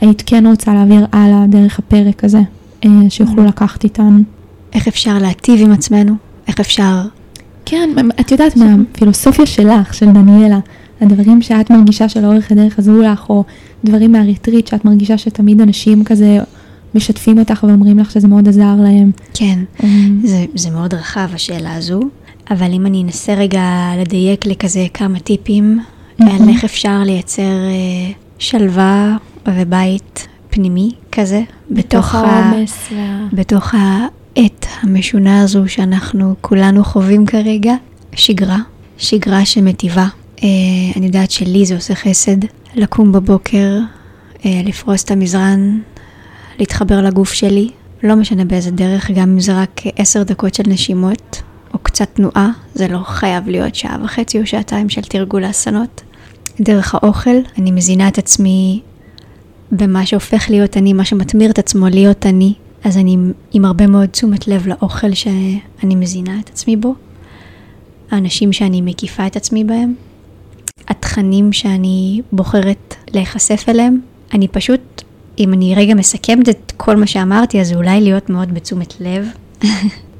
היית 0.00 0.22
כן 0.26 0.46
רוצה 0.46 0.74
להעביר 0.74 1.06
הלאה 1.12 1.46
דרך 1.48 1.78
הפרק 1.78 2.24
הזה, 2.24 2.40
אה, 2.84 2.90
שיוכלו 3.08 3.44
לקחת 3.44 3.84
איתן. 3.84 4.22
איך 4.72 4.88
אפשר 4.88 5.18
להטיב 5.18 5.60
עם 5.60 5.72
עצמנו? 5.72 6.14
איך 6.48 6.60
אפשר... 6.60 7.00
כן, 7.64 7.90
את 8.20 8.32
יודעת 8.32 8.56
מהפילוסופיה 8.56 9.46
שלך, 9.46 9.94
של 9.94 10.06
דניאלה, 10.06 10.58
הדברים 11.00 11.42
שאת 11.42 11.70
מרגישה 11.70 12.08
שלאורך 12.08 12.52
הדרך 12.52 12.78
עזרו 12.78 13.02
לך, 13.02 13.30
או 13.30 13.44
דברים 13.84 14.12
מהריטריט 14.12 14.66
שאת 14.66 14.84
מרגישה 14.84 15.18
שתמיד 15.18 15.60
אנשים 15.60 16.04
כזה 16.04 16.38
משתפים 16.94 17.38
אותך 17.38 17.64
ואומרים 17.68 17.98
לך 17.98 18.10
שזה 18.10 18.28
מאוד 18.28 18.48
עזר 18.48 18.74
להם. 18.82 19.10
כן, 19.34 19.58
um, 19.78 19.84
זה, 20.24 20.44
זה 20.54 20.70
מאוד 20.70 20.94
רחב 20.94 21.28
השאלה 21.34 21.74
הזו, 21.74 22.00
אבל 22.50 22.72
אם 22.72 22.86
אני 22.86 23.02
אנסה 23.02 23.34
רגע 23.34 23.62
לדייק 24.00 24.46
לכזה 24.46 24.86
כמה 24.94 25.18
טיפים. 25.18 25.80
על 26.20 26.48
איך 26.48 26.64
אפשר 26.64 27.02
לייצר 27.04 27.42
uh, 27.42 28.14
שלווה 28.38 29.16
ובית 29.48 30.28
פנימי 30.50 30.90
כזה, 31.12 31.42
בתוך 31.70 32.14
העומס. 32.14 32.92
ה... 32.92 33.26
בתוך 33.32 33.74
העת 33.74 34.66
המשונה 34.82 35.42
הזו 35.42 35.68
שאנחנו 35.68 36.34
כולנו 36.40 36.84
חווים 36.84 37.26
כרגע, 37.26 37.74
שגרה, 38.12 38.58
שגרה 38.98 39.44
שמטיבה. 39.44 40.06
אה, 40.42 40.48
אני 40.96 41.06
יודעת 41.06 41.30
שלי 41.30 41.66
זה 41.66 41.74
עושה 41.74 41.94
חסד, 41.94 42.36
לקום 42.74 43.12
בבוקר, 43.12 43.78
אה, 44.46 44.62
לפרוס 44.64 45.04
את 45.04 45.10
המזרן, 45.10 45.78
להתחבר 46.58 47.00
לגוף 47.00 47.32
שלי, 47.32 47.70
לא 48.02 48.16
משנה 48.16 48.44
באיזה 48.44 48.70
דרך, 48.70 49.10
גם 49.10 49.30
אם 49.30 49.40
זה 49.40 49.62
רק 49.62 49.80
עשר 49.96 50.22
דקות 50.22 50.54
של 50.54 50.62
נשימות, 50.66 51.42
או 51.74 51.78
קצת 51.78 52.08
תנועה, 52.14 52.50
זה 52.74 52.88
לא 52.88 52.98
חייב 52.98 53.48
להיות 53.48 53.74
שעה 53.74 53.96
וחצי 54.04 54.40
או 54.40 54.46
שעתיים 54.46 54.88
של 54.88 55.02
תרגול 55.02 55.44
האסונות. 55.44 56.02
דרך 56.60 56.94
האוכל, 56.94 57.36
אני 57.58 57.70
מזינה 57.70 58.08
את 58.08 58.18
עצמי 58.18 58.80
במה 59.72 60.06
שהופך 60.06 60.46
להיות 60.50 60.76
אני, 60.76 60.92
מה 60.92 61.04
שמתמיר 61.04 61.50
את 61.50 61.58
עצמו 61.58 61.88
להיות 61.88 62.26
אני, 62.26 62.54
אז 62.84 62.96
אני 62.96 63.16
עם 63.52 63.64
הרבה 63.64 63.86
מאוד 63.86 64.06
תשומת 64.06 64.48
לב 64.48 64.66
לאוכל 64.66 65.14
שאני 65.14 65.94
מזינה 65.94 66.40
את 66.40 66.48
עצמי 66.48 66.76
בו, 66.76 66.94
האנשים 68.10 68.52
שאני 68.52 68.80
מקיפה 68.80 69.26
את 69.26 69.36
עצמי 69.36 69.64
בהם, 69.64 69.94
התכנים 70.88 71.52
שאני 71.52 72.22
בוחרת 72.32 72.94
להיחשף 73.10 73.64
אליהם. 73.68 74.00
אני 74.34 74.48
פשוט, 74.48 75.02
אם 75.38 75.52
אני 75.52 75.74
רגע 75.74 75.94
מסכמת 75.94 76.48
את 76.48 76.72
כל 76.76 76.96
מה 76.96 77.06
שאמרתי, 77.06 77.60
אז 77.60 77.72
אולי 77.72 78.00
להיות 78.00 78.30
מאוד 78.30 78.54
בתשומת 78.54 78.94
לב, 79.00 79.28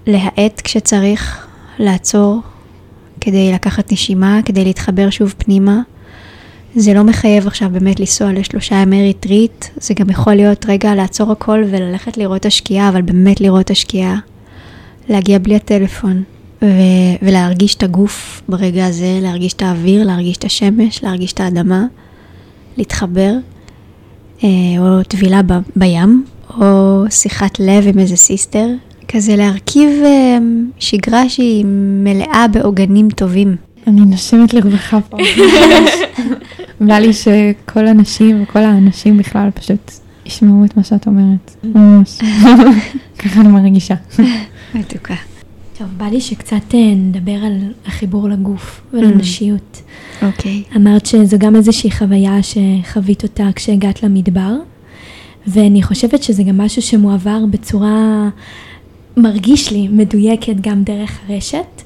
להאט 0.07 0.61
כשצריך, 0.65 1.47
לעצור, 1.79 2.41
כדי 3.21 3.53
לקחת 3.53 3.93
נשימה, 3.93 4.41
כדי 4.45 4.65
להתחבר 4.65 5.11
שוב 5.11 5.35
פנימה. 5.39 5.81
זה 6.75 6.95
לא 6.95 7.03
מחייב 7.03 7.47
עכשיו 7.47 7.69
באמת 7.73 8.01
לנסוע 8.01 8.33
לשלושה 8.33 8.75
ימי 8.75 9.03
ריטריט, 9.03 9.65
זה 9.77 9.95
גם 9.95 10.11
יכול 10.11 10.35
להיות 10.35 10.67
רגע 10.69 10.95
לעצור 10.95 11.33
הכל 11.33 11.65
וללכת 11.71 12.17
לראות 12.17 12.47
השקיעה, 12.47 12.89
אבל 12.89 13.03
באמת 13.03 13.41
לראות 13.41 13.71
השקיעה. 13.71 14.19
להגיע 15.09 15.39
בלי 15.39 15.57
הטלפון, 15.57 16.23
ו- 16.63 16.67
ולהרגיש 17.23 17.75
את 17.75 17.83
הגוף 17.83 18.43
ברגע 18.49 18.87
הזה, 18.87 19.19
להרגיש 19.23 19.53
את 19.53 19.63
האוויר, 19.63 20.05
להרגיש 20.05 20.37
את 20.37 20.45
השמש, 20.45 21.05
להרגיש 21.05 21.33
את 21.33 21.41
האדמה, 21.41 21.85
להתחבר, 22.77 23.33
אה, 24.45 24.49
או 24.79 25.03
טבילה 25.03 25.43
ב- 25.43 25.61
בים, 25.77 26.25
או 26.61 27.05
שיחת 27.11 27.61
לב 27.61 27.87
עם 27.87 27.99
איזה 27.99 28.17
sister, 28.17 28.67
כזה 29.09 29.37
להרכיב 29.37 29.89
אה, 30.05 30.39
שגרה 30.79 31.29
שהיא 31.29 31.65
מלאה 32.05 32.47
בעוגנים 32.53 33.09
טובים. 33.11 33.57
אני 33.87 34.01
נושמת 34.01 34.55
לרווחה 34.55 35.01
פה. 35.01 35.17
בא 36.81 36.95
לי 37.05 37.13
שכל 37.13 37.87
הנשים 37.87 38.43
וכל 38.43 38.59
האנשים 38.59 39.17
בכלל 39.17 39.51
פשוט 39.55 39.91
ישמעו 40.27 40.65
את 40.65 40.77
מה 40.77 40.85
שאת 40.85 41.07
אומרת. 41.07 41.57
ממש. 41.65 42.19
ככה 43.21 43.41
אני 43.41 43.49
מרגישה. 43.49 43.95
מתוקה. 44.75 45.15
טוב, 45.79 45.89
בא 45.97 46.05
לי 46.05 46.21
שקצת 46.21 46.75
אה, 46.75 46.95
נדבר 46.95 47.33
על 47.45 47.73
החיבור 47.87 48.29
לגוף 48.29 48.81
ולנשיות. 48.93 49.83
אוקיי. 50.23 50.63
אמרת 50.77 51.07
שזו 51.07 51.39
גם 51.39 51.57
איזושהי 51.57 51.91
חוויה 51.91 52.37
שחווית 52.43 53.23
אותה 53.23 53.49
כשהגעת 53.55 54.03
למדבר, 54.03 54.55
ואני 55.47 55.83
חושבת 55.83 56.23
שזה 56.23 56.43
גם 56.43 56.59
משהו 56.59 56.83
שמועבר 56.83 57.39
בצורה, 57.51 58.29
מרגיש 59.17 59.73
לי, 59.73 59.89
מדויקת 59.89 60.55
גם 60.61 60.83
דרך 60.83 61.19
הרשת, 61.29 61.83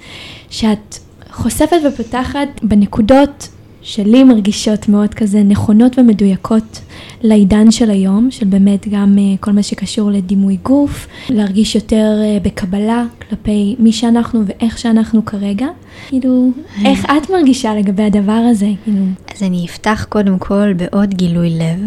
שאת 0.50 0.98
חושפת 1.34 1.76
ופותחת 1.88 2.48
בנקודות 2.62 3.48
שלי 3.82 4.24
מרגישות 4.24 4.88
מאוד 4.88 5.14
כזה 5.14 5.42
נכונות 5.42 5.98
ומדויקות 5.98 6.80
לעידן 7.22 7.70
של 7.70 7.90
היום, 7.90 8.30
של 8.30 8.46
באמת 8.46 8.88
גם 8.88 9.16
uh, 9.18 9.40
כל 9.40 9.52
מה 9.52 9.62
שקשור 9.62 10.10
לדימוי 10.10 10.56
גוף, 10.62 11.06
להרגיש 11.28 11.74
יותר 11.74 12.18
uh, 12.20 12.44
בקבלה 12.44 13.04
כלפי 13.28 13.76
מי 13.78 13.92
שאנחנו 13.92 14.42
ואיך 14.46 14.78
שאנחנו 14.78 15.24
כרגע. 15.24 15.66
כאילו, 16.08 16.50
איך 16.84 17.04
את 17.04 17.30
מרגישה 17.30 17.74
לגבי 17.74 18.02
הדבר 18.02 18.42
הזה? 18.50 18.68
כאילו. 18.84 19.04
אז 19.34 19.42
אני 19.42 19.66
אפתח 19.66 20.06
קודם 20.08 20.38
כל 20.38 20.72
בעוד 20.72 21.14
גילוי 21.14 21.50
לב, 21.50 21.80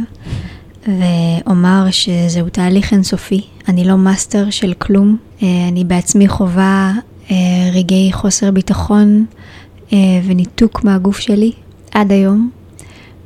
ואומר 0.87 1.87
שזהו 1.91 2.49
תהליך 2.49 2.93
אינסופי. 2.93 3.41
אני 3.67 3.83
לא 3.83 3.97
master 3.97 4.49
של 4.49 4.73
כלום, 4.73 5.17
אני 5.41 5.83
בעצמי 5.87 6.27
חווה 6.27 6.93
רגעי 7.73 8.09
חוסר 8.13 8.51
ביטחון 8.51 9.25
וניתוק 10.25 10.83
מהגוף 10.83 11.19
שלי. 11.19 11.51
עד 11.91 12.11
היום, 12.11 12.49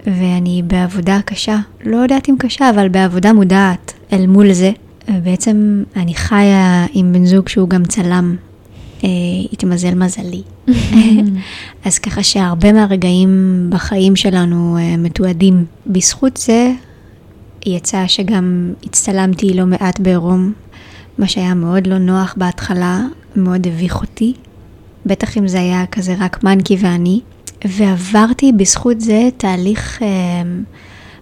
ואני 0.08 0.63
בעבודה 0.67 1.19
קשה, 1.26 1.58
לא 1.86 1.97
יודעת 1.97 2.30
אם 2.30 2.36
קשה, 2.39 2.69
אבל 2.69 2.89
בעבודה 2.89 3.34
מודעת 3.34 3.93
אל 4.13 4.28
מול 4.28 4.54
זה. 4.54 4.71
בעצם 5.24 5.84
אני 5.95 6.13
חיה 6.13 6.86
עם 6.93 7.13
בן 7.13 7.26
זוג 7.26 7.50
שהוא 7.50 7.69
גם 7.69 7.86
צלם, 7.86 8.36
אה, 9.04 9.10
התמזל 9.54 9.95
מזלי. 9.95 10.41
אז 11.86 12.00
ככה 12.00 12.24
שהרבה 12.24 12.74
מהרגעים 12.74 13.65
בחיים 13.69 14.15
שלנו 14.15 14.78
אה, 14.78 14.97
מתועדים. 14.97 15.65
בזכות 15.88 16.38
זה 16.38 16.71
יצא 17.65 18.08
שגם 18.08 18.74
הצטלמתי 18.84 19.54
לא 19.54 19.65
מעט 19.65 20.00
בעירום, 20.00 20.54
מה 21.17 21.28
שהיה 21.28 21.54
מאוד 21.54 21.88
לא 21.88 21.97
נוח 21.97 22.34
בהתחלה, 22.38 23.02
מאוד 23.36 23.67
הביך 23.67 24.02
אותי. 24.02 24.34
בטח 25.06 25.38
אם 25.38 25.48
זה 25.48 25.60
היה 25.60 25.86
כזה 25.86 26.16
רק 26.20 26.44
מנקי 26.44 26.78
ואני. 26.80 27.20
ועברתי 27.66 28.52
בזכות 28.52 29.02
זה 29.02 29.30
תהליך 29.38 30.02
אה, 30.02 30.08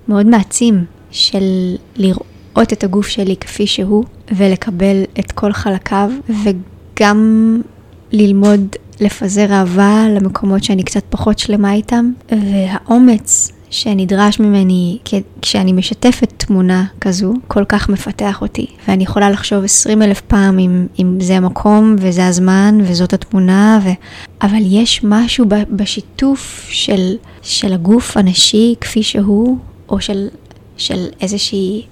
מאוד 0.08 0.26
מעצים 0.26 0.86
של 1.12 1.76
לראות 1.96 2.74
את 2.74 2.84
הגוף 2.84 3.08
שלי 3.08 3.36
כפי 3.36 3.68
שהוא 3.68 4.04
ולקבל 4.32 5.04
את 5.20 5.32
כל 5.32 5.54
חלקיו 5.54 6.12
וגם 6.44 7.62
ללמוד 8.12 8.76
לפזר 9.00 9.54
אהבה 9.54 10.06
למקומות 10.10 10.64
שאני 10.64 10.84
קצת 10.84 11.04
פחות 11.10 11.40
שלמה 11.40 11.74
איתם, 11.74 12.12
והאומץ 12.32 13.52
שנדרש 13.70 14.40
ממני 14.40 14.98
כשאני 15.42 15.74
משתפת 15.74 16.34
תמונה 16.38 16.86
כזו, 17.02 17.34
כל 17.48 17.66
כך 17.66 17.90
מפתח 17.90 18.42
אותי. 18.42 18.66
ואני 18.88 19.04
יכולה 19.04 19.30
לחשוב 19.30 19.64
עשרים 19.64 20.02
אלף 20.02 20.22
פעם 20.22 20.60
אם, 20.60 20.88
אם 21.00 21.18
זה 21.22 21.38
המקום 21.38 21.96
וזה 22.00 22.28
הזמן 22.28 22.78
וזאת 22.84 23.14
התמונה, 23.14 23.80
ו... 23.84 23.90
אבל 24.42 24.62
יש 24.62 25.04
משהו 25.04 25.46
בשיתוף 25.70 26.68
של, 26.70 27.16
של 27.42 27.74
הגוף 27.74 28.18
הנשי 28.18 28.76
כפי 28.82 29.04
שהוא, 29.04 29.58
או 29.90 30.02
של, 30.02 30.28
של 30.78 31.08
איזושהי 31.22 31.86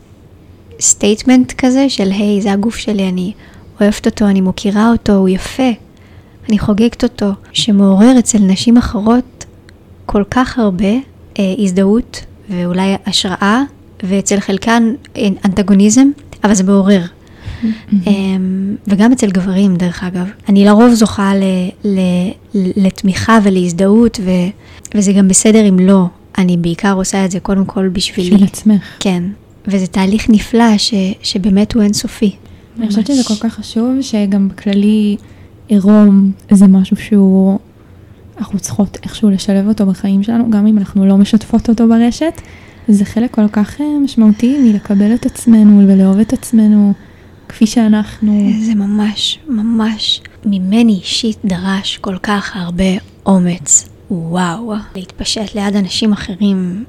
statement 0.80 1.52
כזה 1.52 1.90
של 1.90 2.12
היי, 2.12 2.42
זה 2.42 2.52
הגוף 2.52 2.76
שלי, 2.76 3.10
אני 3.10 3.34
אוהבת 3.82 4.06
אותו, 4.06 4.26
אני 4.26 4.42
מוקירה 4.42 4.92
אותו, 4.92 5.14
הוא 5.14 5.30
יפה, 5.30 5.72
אני 6.50 6.60
חוגגת 6.60 7.04
אותו, 7.04 7.32
שמעורר 7.54 8.20
אצל 8.20 8.40
נשים 8.40 8.78
אחרות 8.78 9.46
כל 10.06 10.24
כך 10.32 10.60
הרבה 10.60 10.94
הזדהות 11.58 12.26
ואולי 12.50 12.96
השראה, 13.06 13.64
ואצל 14.04 14.40
חלקן 14.40 14.94
אה, 15.18 15.28
אנטגוניזם, 15.46 16.08
אבל 16.44 16.54
זה 16.54 16.64
מעורר. 16.64 17.02
אה, 18.08 18.12
וגם 18.88 19.12
אצל 19.12 19.32
גברים, 19.32 19.76
דרך 19.76 20.04
אגב. 20.04 20.28
אני 20.50 20.66
לרוב 20.66 20.94
זוכה 20.94 21.36
ל, 21.36 21.44
ל, 21.84 22.00
לתמיכה 22.54 23.40
ולהזדהות, 23.44 24.20
ו, 24.24 24.32
וזה 24.96 25.14
גם 25.14 25.28
בסדר 25.28 25.70
אם 25.70 25.80
לא. 25.80 26.06
אני 26.38 26.58
בעיקר 26.58 26.94
עושה 26.94 27.26
את 27.26 27.32
זה 27.32 27.40
קודם 27.40 27.66
כל 27.66 27.88
בשבילי. 27.88 28.30
בשביל 28.30 28.44
עצמך. 28.44 28.84
כן. 29.00 29.24
וזה 29.68 29.88
תהליך 29.88 30.30
נפלא 30.30 30.78
ש, 30.78 30.94
שבאמת 31.22 31.74
הוא 31.74 31.84
אינסופי. 31.84 32.36
אני 32.80 32.88
חושבת. 32.88 33.08
שזה 33.08 33.24
כל 33.24 33.48
כך 33.48 33.54
חשוב, 33.54 34.02
שגם 34.02 34.50
בכללי 34.50 35.18
עירום 35.68 36.32
זה 36.52 36.68
משהו 36.68 36.98
שהוא, 36.98 37.60
אנחנו 38.38 38.60
צריכות 38.60 38.98
איכשהו 39.04 39.30
לשלב 39.30 39.68
אותו 39.68 39.86
בחיים 39.86 40.24
שלנו, 40.24 40.52
גם 40.52 40.68
אם 40.68 40.78
אנחנו 40.78 41.06
לא 41.06 41.18
משתפות 41.18 41.70
אותו 41.70 41.88
ברשת. 41.88 42.42
זה 42.88 43.06
חלק 43.06 43.32
כל 43.32 43.48
כך 43.48 43.82
אה, 43.82 44.00
משמעותי 44.04 44.58
מלקבל 44.60 45.14
את 45.14 45.26
עצמנו 45.26 45.88
ולאהוב 45.88 46.20
את 46.20 46.34
עצמנו 46.34 46.94
כפי 47.50 47.68
שאנחנו. 47.68 48.50
זה 48.62 48.76
ממש, 48.76 49.40
ממש, 49.48 50.22
ממני 50.46 50.94
אישית 50.94 51.38
דרש 51.46 51.98
כל 51.98 52.18
כך 52.24 52.56
הרבה 52.56 52.84
אומץ. 53.26 53.90
וואו, 54.12 54.74
להתפשט 54.96 55.56
ליד 55.56 55.76
אנשים 55.76 56.14
אחרים. 56.14 56.84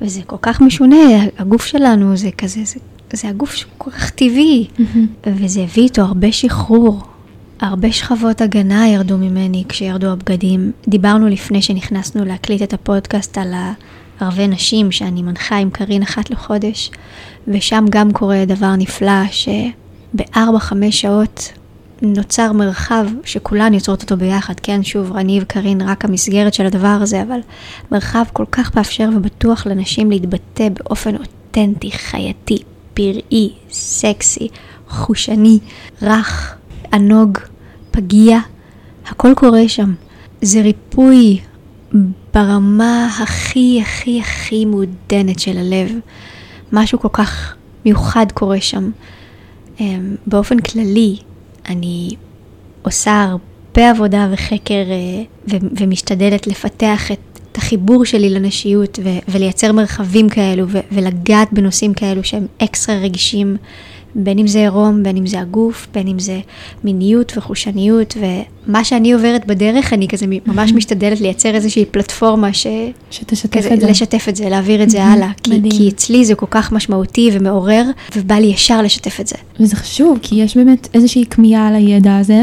וזה 0.00 0.20
כל 0.26 0.36
כך 0.42 0.60
משונה, 0.60 0.96
הגוף 1.38 1.66
שלנו 1.66 2.16
זה 2.16 2.30
כזה, 2.38 2.60
זה, 2.64 2.80
זה 3.12 3.28
הגוף 3.28 3.54
שהוא 3.54 3.72
כל 3.78 3.90
כך 3.90 4.10
טבעי. 4.10 4.66
וזה 5.26 5.60
הביא 5.60 5.82
איתו 5.82 6.02
הרבה 6.02 6.32
שחרור. 6.32 7.02
הרבה 7.60 7.92
שכבות 7.92 8.40
הגנה 8.40 8.88
ירדו 8.88 9.18
ממני 9.18 9.64
כשירדו 9.68 10.06
הבגדים. 10.06 10.72
דיברנו 10.88 11.28
לפני 11.28 11.62
שנכנסנו 11.62 12.24
להקליט 12.24 12.62
את 12.62 12.72
הפודקאסט 12.72 13.38
על 13.38 13.54
ערבי 14.20 14.48
נשים 14.48 14.92
שאני 14.92 15.22
מנחה 15.22 15.56
עם 15.56 15.70
קארין 15.70 16.02
אחת 16.02 16.30
לחודש, 16.30 16.90
ושם 17.48 17.84
גם 17.90 18.12
קורה 18.12 18.44
דבר 18.44 18.76
נפלא 18.76 19.22
שבארבע-חמש 19.30 21.00
שעות 21.00 21.52
נוצר 22.02 22.52
מרחב 22.52 23.06
שכולן 23.24 23.74
יוצרות 23.74 24.02
אותו 24.02 24.16
ביחד, 24.16 24.54
כן, 24.62 24.82
שוב, 24.82 25.16
אני 25.16 25.38
וקארין 25.42 25.82
רק 25.82 26.04
המסגרת 26.04 26.54
של 26.54 26.66
הדבר 26.66 26.98
הזה, 27.00 27.22
אבל 27.22 27.38
מרחב 27.92 28.24
כל 28.32 28.44
כך 28.52 28.76
מאפשר 28.76 29.08
ובטוח 29.16 29.66
לנשים 29.66 30.10
להתבטא 30.10 30.68
באופן 30.68 31.16
אותנטי, 31.16 31.90
חייתי, 31.90 32.58
פראי, 32.94 33.52
סקסי, 33.70 34.48
חושני, 34.88 35.58
רך, 36.02 36.56
ענוג, 36.92 37.38
פגיע, 37.90 38.38
הכל 39.06 39.32
קורה 39.36 39.68
שם. 39.68 39.94
זה 40.42 40.60
ריפוי 40.60 41.38
ברמה 42.34 43.08
הכי 43.22 43.80
הכי 43.82 44.20
הכי 44.20 44.64
מעודנת 44.64 45.38
של 45.38 45.58
הלב. 45.58 45.90
משהו 46.72 46.98
כל 46.98 47.08
כך 47.12 47.54
מיוחד 47.84 48.26
קורה 48.34 48.60
שם. 48.60 48.90
אמ, 49.80 50.14
באופן 50.26 50.60
כללי, 50.60 51.16
אני 51.68 52.10
עושה 52.82 53.26
הרבה 53.30 53.90
עבודה 53.90 54.28
וחקר 54.32 54.84
אה, 54.90 55.22
ומשתדלת 55.80 56.46
לפתח 56.46 57.12
את, 57.12 57.18
את 57.52 57.56
החיבור 57.56 58.04
שלי 58.04 58.30
לנשיות 58.30 58.98
ו- 59.04 59.18
ולייצר 59.28 59.72
מרחבים 59.72 60.28
כאלו 60.28 60.68
ו- 60.68 60.80
ולגעת 60.92 61.52
בנושאים 61.52 61.94
כאלו 61.94 62.24
שהם 62.24 62.46
אקסטרה 62.62 62.96
רגישים, 62.96 63.56
בין 64.16 64.38
אם 64.38 64.46
זה 64.46 64.58
עירום, 64.58 65.02
בין 65.02 65.16
אם 65.16 65.26
זה 65.26 65.40
הגוף, 65.40 65.86
בין 65.94 66.08
אם 66.08 66.18
זה 66.18 66.40
מיניות 66.84 67.32
וחושניות, 67.36 68.16
ומה 68.66 68.84
שאני 68.84 69.12
עוברת 69.12 69.46
בדרך, 69.46 69.92
אני 69.92 70.08
כזה 70.08 70.26
ממש 70.46 70.72
משתדלת 70.76 71.20
לייצר 71.20 71.54
איזושהי 71.54 71.84
פלטפורמה 71.84 72.52
ש... 72.52 72.66
שתשתף 73.10 73.58
כזה, 73.58 73.74
את 73.74 73.80
זה. 73.80 73.86
לשתף 73.86 74.26
את 74.28 74.36
זה, 74.36 74.48
להעביר 74.48 74.82
את 74.82 74.90
זה 74.90 75.04
הלאה, 75.04 75.30
כי. 75.42 75.70
כי 75.70 75.88
אצלי 75.88 76.24
זה 76.24 76.34
כל 76.34 76.46
כך 76.50 76.72
משמעותי 76.72 77.30
ומעורר, 77.32 77.84
ובא 78.16 78.34
לי 78.34 78.46
ישר 78.46 78.82
לשתף 78.82 79.20
את 79.20 79.26
זה. 79.26 79.36
וזה 79.60 79.76
חשוב, 79.76 80.18
כי 80.22 80.34
יש 80.34 80.56
באמת 80.56 80.88
איזושהי 80.94 81.24
כמיהה 81.30 81.68
על 81.68 81.74
הידע 81.74 82.16
הזה, 82.16 82.42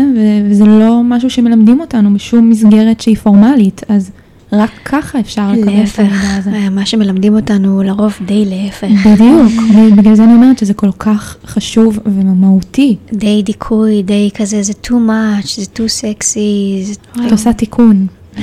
וזה 0.49 0.65
לא 0.65 1.01
משהו 1.03 1.29
שמלמדים 1.29 1.81
אותנו 1.81 2.13
בשום 2.13 2.49
מסגרת 2.49 3.01
שהיא 3.01 3.15
פורמלית, 3.15 3.81
אז 3.89 4.11
רק 4.53 4.71
ככה 4.85 5.19
אפשר 5.19 5.51
לקבל 5.51 5.69
את 5.69 5.73
להפך, 5.73 5.99
הידע 5.99 6.35
הזה. 6.37 6.49
אה, 6.51 6.69
מה 6.69 6.85
שמלמדים 6.85 7.35
אותנו 7.35 7.83
לרוב 7.83 8.17
די 8.25 8.45
להפך. 8.45 8.87
בדיוק, 8.87 9.51
ובגלל 9.75 10.15
זה 10.15 10.23
אני 10.23 10.33
אומרת 10.33 10.57
שזה 10.57 10.73
כל 10.73 10.91
כך 10.99 11.37
חשוב 11.45 11.99
ומהותי. 12.05 12.95
די 13.13 13.43
דיכוי, 13.43 14.03
די 14.03 14.29
כזה, 14.35 14.63
זה 14.63 14.73
too 14.87 14.91
much, 14.91 15.61
זה 15.61 15.65
too 15.75 16.01
sexy. 16.01 16.97
את 17.27 17.31
עושה 17.31 17.53
תיקון. 17.53 18.07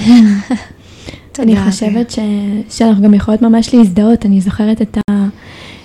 אני 1.38 1.54
תודה. 1.54 1.70
חושבת. 1.70 2.14
שאנחנו 2.70 3.02
גם 3.02 3.14
יכולות 3.14 3.42
ממש 3.42 3.74
להזדהות, 3.74 4.26
אני 4.26 4.40
זוכרת. 4.40 4.82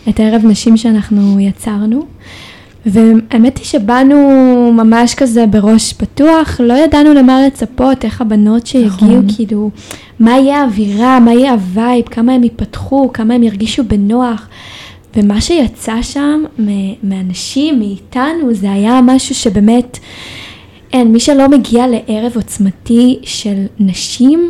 את 0.09 0.19
הערב 0.19 0.41
נשים 0.45 0.77
שאנחנו 0.77 1.39
יצרנו, 1.39 2.05
והאמת 2.85 3.57
היא 3.57 3.65
שבאנו 3.65 4.15
ממש 4.73 5.15
כזה 5.15 5.45
בראש 5.45 5.93
פתוח, 5.93 6.59
לא 6.59 6.73
ידענו 6.73 7.13
למה 7.13 7.47
לצפות, 7.47 8.05
איך 8.05 8.21
הבנות 8.21 8.67
שיגיעו, 8.67 8.91
נכון. 8.91 9.25
כאילו, 9.35 9.69
מה 10.19 10.31
יהיה 10.31 10.61
האווירה, 10.61 11.19
מה 11.19 11.33
יהיה 11.33 11.51
ה 11.51 11.60
vibe, 11.60 12.05
כמה 12.05 12.33
הם 12.33 12.43
ייפתחו, 12.43 13.09
כמה 13.13 13.33
הם 13.33 13.43
ירגישו 13.43 13.83
בנוח. 13.83 14.47
ומה 15.15 15.41
שיצא 15.41 16.01
שם 16.01 16.43
מאנשים, 17.03 17.79
מאיתנו, 17.79 18.53
זה 18.53 18.71
היה 18.71 18.99
משהו 19.03 19.35
שבאמת, 19.35 19.99
אין, 20.93 21.11
מי 21.11 21.19
שלא 21.19 21.49
מגיע 21.49 21.85
לערב 21.87 22.31
עוצמתי 22.35 23.19
של 23.23 23.65
נשים, 23.79 24.49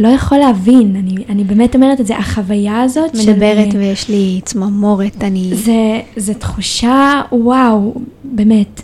לא 0.00 0.08
יכול 0.08 0.38
להבין, 0.38 0.96
אני, 0.96 1.24
אני 1.28 1.44
באמת 1.44 1.74
אומרת 1.74 2.00
את 2.00 2.06
זה, 2.06 2.18
החוויה 2.18 2.82
הזאת 2.82 3.16
של... 3.16 3.32
מדברת 3.32 3.68
ויש 3.74 4.08
לי 4.08 4.40
צמרמורת, 4.44 5.24
אני... 5.24 5.50
זה, 5.54 6.00
זה 6.16 6.34
תחושה, 6.34 7.22
וואו, 7.32 7.94
באמת. 8.24 8.82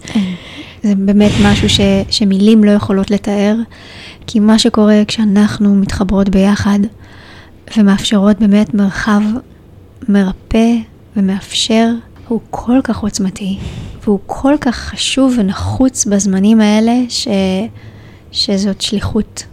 זה 0.82 0.94
באמת 0.94 1.30
משהו 1.44 1.68
ש, 1.68 1.80
שמילים 2.10 2.64
לא 2.64 2.70
יכולות 2.70 3.10
לתאר, 3.10 3.56
כי 4.26 4.40
מה 4.40 4.58
שקורה 4.58 5.02
כשאנחנו 5.08 5.74
מתחברות 5.74 6.28
ביחד 6.28 6.78
ומאפשרות 7.76 8.38
באמת 8.38 8.74
מרחב 8.74 9.20
מרפא 10.08 10.74
ומאפשר, 11.16 11.90
הוא 12.28 12.40
כל 12.50 12.78
כך 12.84 12.98
עוצמתי, 12.98 13.58
והוא 14.04 14.18
כל 14.26 14.54
כך 14.60 14.76
חשוב 14.76 15.34
ונחוץ 15.38 16.04
בזמנים 16.04 16.60
האלה, 16.60 16.94
ש, 17.08 17.28
שזאת 18.32 18.80
שליחות, 18.80 19.44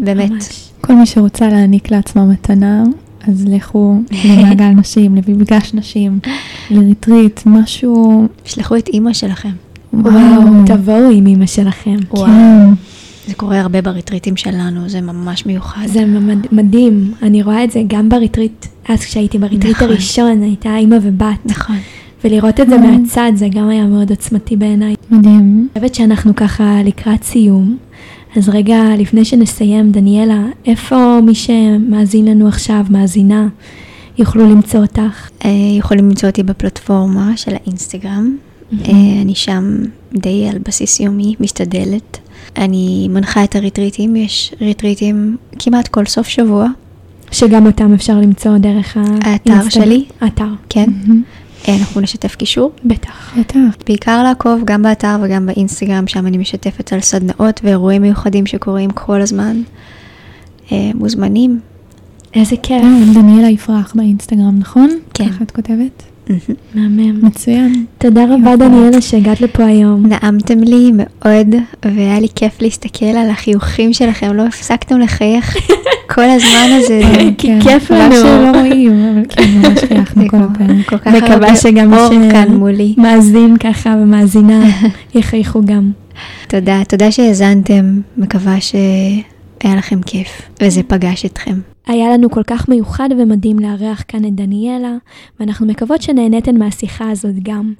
באמת. 0.00 0.30
ממש. 0.30 0.67
כל 0.88 0.94
מי 0.94 1.06
שרוצה 1.06 1.48
להעניק 1.48 1.90
לעצמה 1.90 2.24
מתנה, 2.24 2.84
אז 3.28 3.44
לכו 3.48 4.00
למעגל 4.24 4.68
נשים, 4.80 5.16
למפגש 5.16 5.74
נשים, 5.74 6.18
לריטריט, 6.70 7.40
משהו... 7.46 8.26
שלחו 8.44 8.76
את 8.76 8.88
אימא 8.88 9.12
שלכם. 9.12 9.48
וואו, 9.92 10.12
תבואו 10.66 11.10
עם 11.10 11.26
אמא 11.26 11.46
שלכם. 11.46 11.96
כן. 12.16 12.68
זה 13.26 13.34
קורה 13.34 13.60
הרבה 13.60 13.82
בריטריטים 13.82 14.36
שלנו, 14.36 14.88
זה 14.88 15.00
ממש 15.00 15.46
מיוחד. 15.46 15.86
זה 15.86 16.04
ממד- 16.04 16.46
מדהים, 16.52 17.12
אני 17.22 17.42
רואה 17.42 17.64
את 17.64 17.70
זה 17.70 17.82
גם 17.86 18.08
בריטריט, 18.08 18.66
אז 18.88 19.00
כשהייתי 19.00 19.38
בריטריט 19.38 19.76
נכון. 19.76 19.88
הראשון, 19.88 20.42
הייתה 20.42 20.76
אימא 20.76 20.96
ובת, 21.02 21.38
נכון. 21.46 21.76
ולראות 22.24 22.60
את 22.60 22.68
זה 22.68 22.78
מהצד, 22.78 23.32
זה 23.34 23.48
גם 23.48 23.68
היה 23.68 23.86
מאוד 23.86 24.10
עוצמתי 24.10 24.56
בעיניי. 24.56 24.94
מדהים. 25.10 25.68
אני 25.76 25.80
חושבת 25.80 25.94
שאנחנו 25.94 26.36
ככה 26.36 26.78
לקראת 26.84 27.22
סיום, 27.24 27.76
אז 28.36 28.48
רגע 28.48 28.82
לפני 28.98 29.24
שנסיים, 29.24 29.92
דניאלה, 29.92 30.44
איפה 30.66 31.20
מי 31.22 31.34
שמאזין 31.34 32.24
לנו 32.24 32.48
עכשיו, 32.48 32.84
מאזינה, 32.90 33.48
יוכלו 34.18 34.50
למצוא 34.50 34.80
אותך? 34.80 35.30
אה, 35.44 35.50
יכולים 35.78 36.08
למצוא 36.08 36.28
אותי 36.28 36.42
בפלטפורמה 36.42 37.36
של 37.36 37.54
האינסטגרם. 37.54 38.36
אה, 38.72 38.92
אני 39.22 39.34
שם 39.34 39.76
די 40.12 40.48
על 40.48 40.58
בסיס 40.58 41.00
יומי, 41.00 41.34
משתדלת. 41.40 42.18
אני 42.56 43.08
מנחה 43.10 43.44
את 43.44 43.56
הריטריטים, 43.56 44.16
יש 44.16 44.54
ריטריטים 44.60 45.36
כמעט 45.58 45.88
כל 45.88 46.06
סוף 46.06 46.28
שבוע, 46.28 46.66
שגם 47.30 47.66
אותם 47.66 47.94
אפשר 47.94 48.16
למצוא 48.20 48.58
דרך 48.58 48.96
האתר 48.96 49.52
האינסטגרם. 49.52 49.84
שלי. 49.84 50.04
האתר. 50.20 50.48
כן. 50.68 50.90
אה, 51.10 51.14
אנחנו 51.68 52.00
נשתף 52.00 52.34
קישור. 52.36 52.72
בטח. 52.84 53.34
בטח. 53.38 53.58
בעיקר 53.86 54.22
לעקוב 54.22 54.62
גם 54.64 54.82
באתר 54.82 55.16
וגם 55.22 55.46
באינסטגרם, 55.46 56.06
שם 56.06 56.26
אני 56.26 56.38
משתפת 56.38 56.92
על 56.92 57.00
סדנאות 57.00 57.60
ואירועים 57.64 58.02
מיוחדים 58.02 58.46
שקורים 58.46 58.90
כל 58.90 59.20
הזמן. 59.20 59.62
אה, 60.72 60.90
מוזמנים. 60.94 61.60
איזה 62.34 62.56
כיף. 62.56 62.82
כן, 62.82 63.12
דניאלה 63.14 63.48
יפרח 63.48 63.92
באינסטגרם, 63.96 64.58
נכון? 64.58 64.90
כן. 65.14 65.28
ככה 65.28 65.44
את 65.44 65.50
כותבת? 65.50 66.02
מהמם. 66.74 67.24
מצוין. 67.26 67.84
תודה 67.98 68.24
רבה. 68.24 68.56
דניאלה, 68.56 69.00
שהגעת 69.00 69.40
לפה 69.40 69.64
היום. 69.64 70.06
נעמתם 70.06 70.58
לי 70.60 70.90
מאוד, 70.94 71.54
והיה 71.84 72.20
לי 72.20 72.28
כיף 72.34 72.62
להסתכל 72.62 73.04
על 73.06 73.30
החיוכים 73.30 73.92
שלכם, 73.92 74.34
לא 74.34 74.42
הפסקתם 74.42 74.98
לחייך 74.98 75.56
כל 76.08 76.22
הזמן 76.30 76.68
הזה. 76.78 77.00
זה- 77.02 77.30
כי 77.38 77.48
כן, 77.48 77.60
כיף 77.60 77.90
לנו. 77.90 78.14
שלא 78.14 78.50
רואים, 78.54 78.90
אבל 79.12 79.22
כן, 79.28 79.42
ממש 79.58 79.78
חייכנו 79.88 80.28
כל 80.28 80.36
הפרק. 80.36 80.86
כל 80.88 80.98
כך 80.98 81.14
הרבה 81.30 81.46
אור 81.48 81.56
ש- 81.56 82.32
כאן 82.32 82.54
מולי. 82.54 82.94
מאזין 82.98 83.56
ככה 83.56 83.94
ומאזינה, 84.02 84.64
יחייכו 85.14 85.60
גם. 85.64 85.90
תודה, 86.48 86.82
תודה 86.88 87.10
שהאזנתם, 87.12 88.00
מקווה 88.16 88.60
שהיה 88.60 89.74
לכם 89.76 90.00
כיף, 90.02 90.28
וזה 90.62 90.82
פגש 90.82 91.24
אתכם. 91.26 91.54
היה 91.86 92.12
לנו 92.14 92.30
כל 92.30 92.42
כך 92.42 92.68
מיוחד 92.68 93.08
ומדהים 93.18 93.58
לארח 93.58 94.02
כאן 94.08 94.24
את 94.24 94.34
דניאלה, 94.34 94.92
ואנחנו 95.40 95.66
מקוות 95.66 96.02
שנהניתן 96.02 96.56
מהשיחה 96.58 97.10
הזאת 97.10 97.34
גם. 97.42 97.72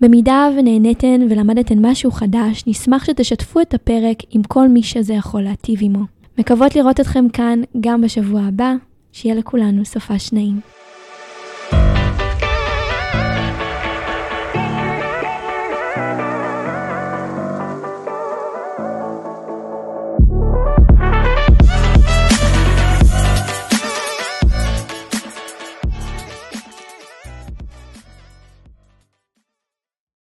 במידה 0.00 0.48
ונהניתן 0.58 1.20
ולמדתן 1.30 1.86
משהו 1.86 2.10
חדש, 2.10 2.64
נשמח 2.66 3.04
שתשתפו 3.04 3.60
את 3.60 3.74
הפרק 3.74 4.16
עם 4.30 4.42
כל 4.42 4.68
מי 4.68 4.82
שזה 4.82 5.14
יכול 5.14 5.42
להטיב 5.42 5.78
עמו. 5.82 6.19
מקוות 6.40 6.76
לראות 6.76 7.00
אתכם 7.00 7.28
כאן 7.32 7.60
גם 7.80 8.00
בשבוע 8.00 8.40
הבא, 8.48 8.72
שיהיה 9.12 9.34
לכולנו 9.34 9.84
סופה 9.84 10.18
שניים. 10.18 10.60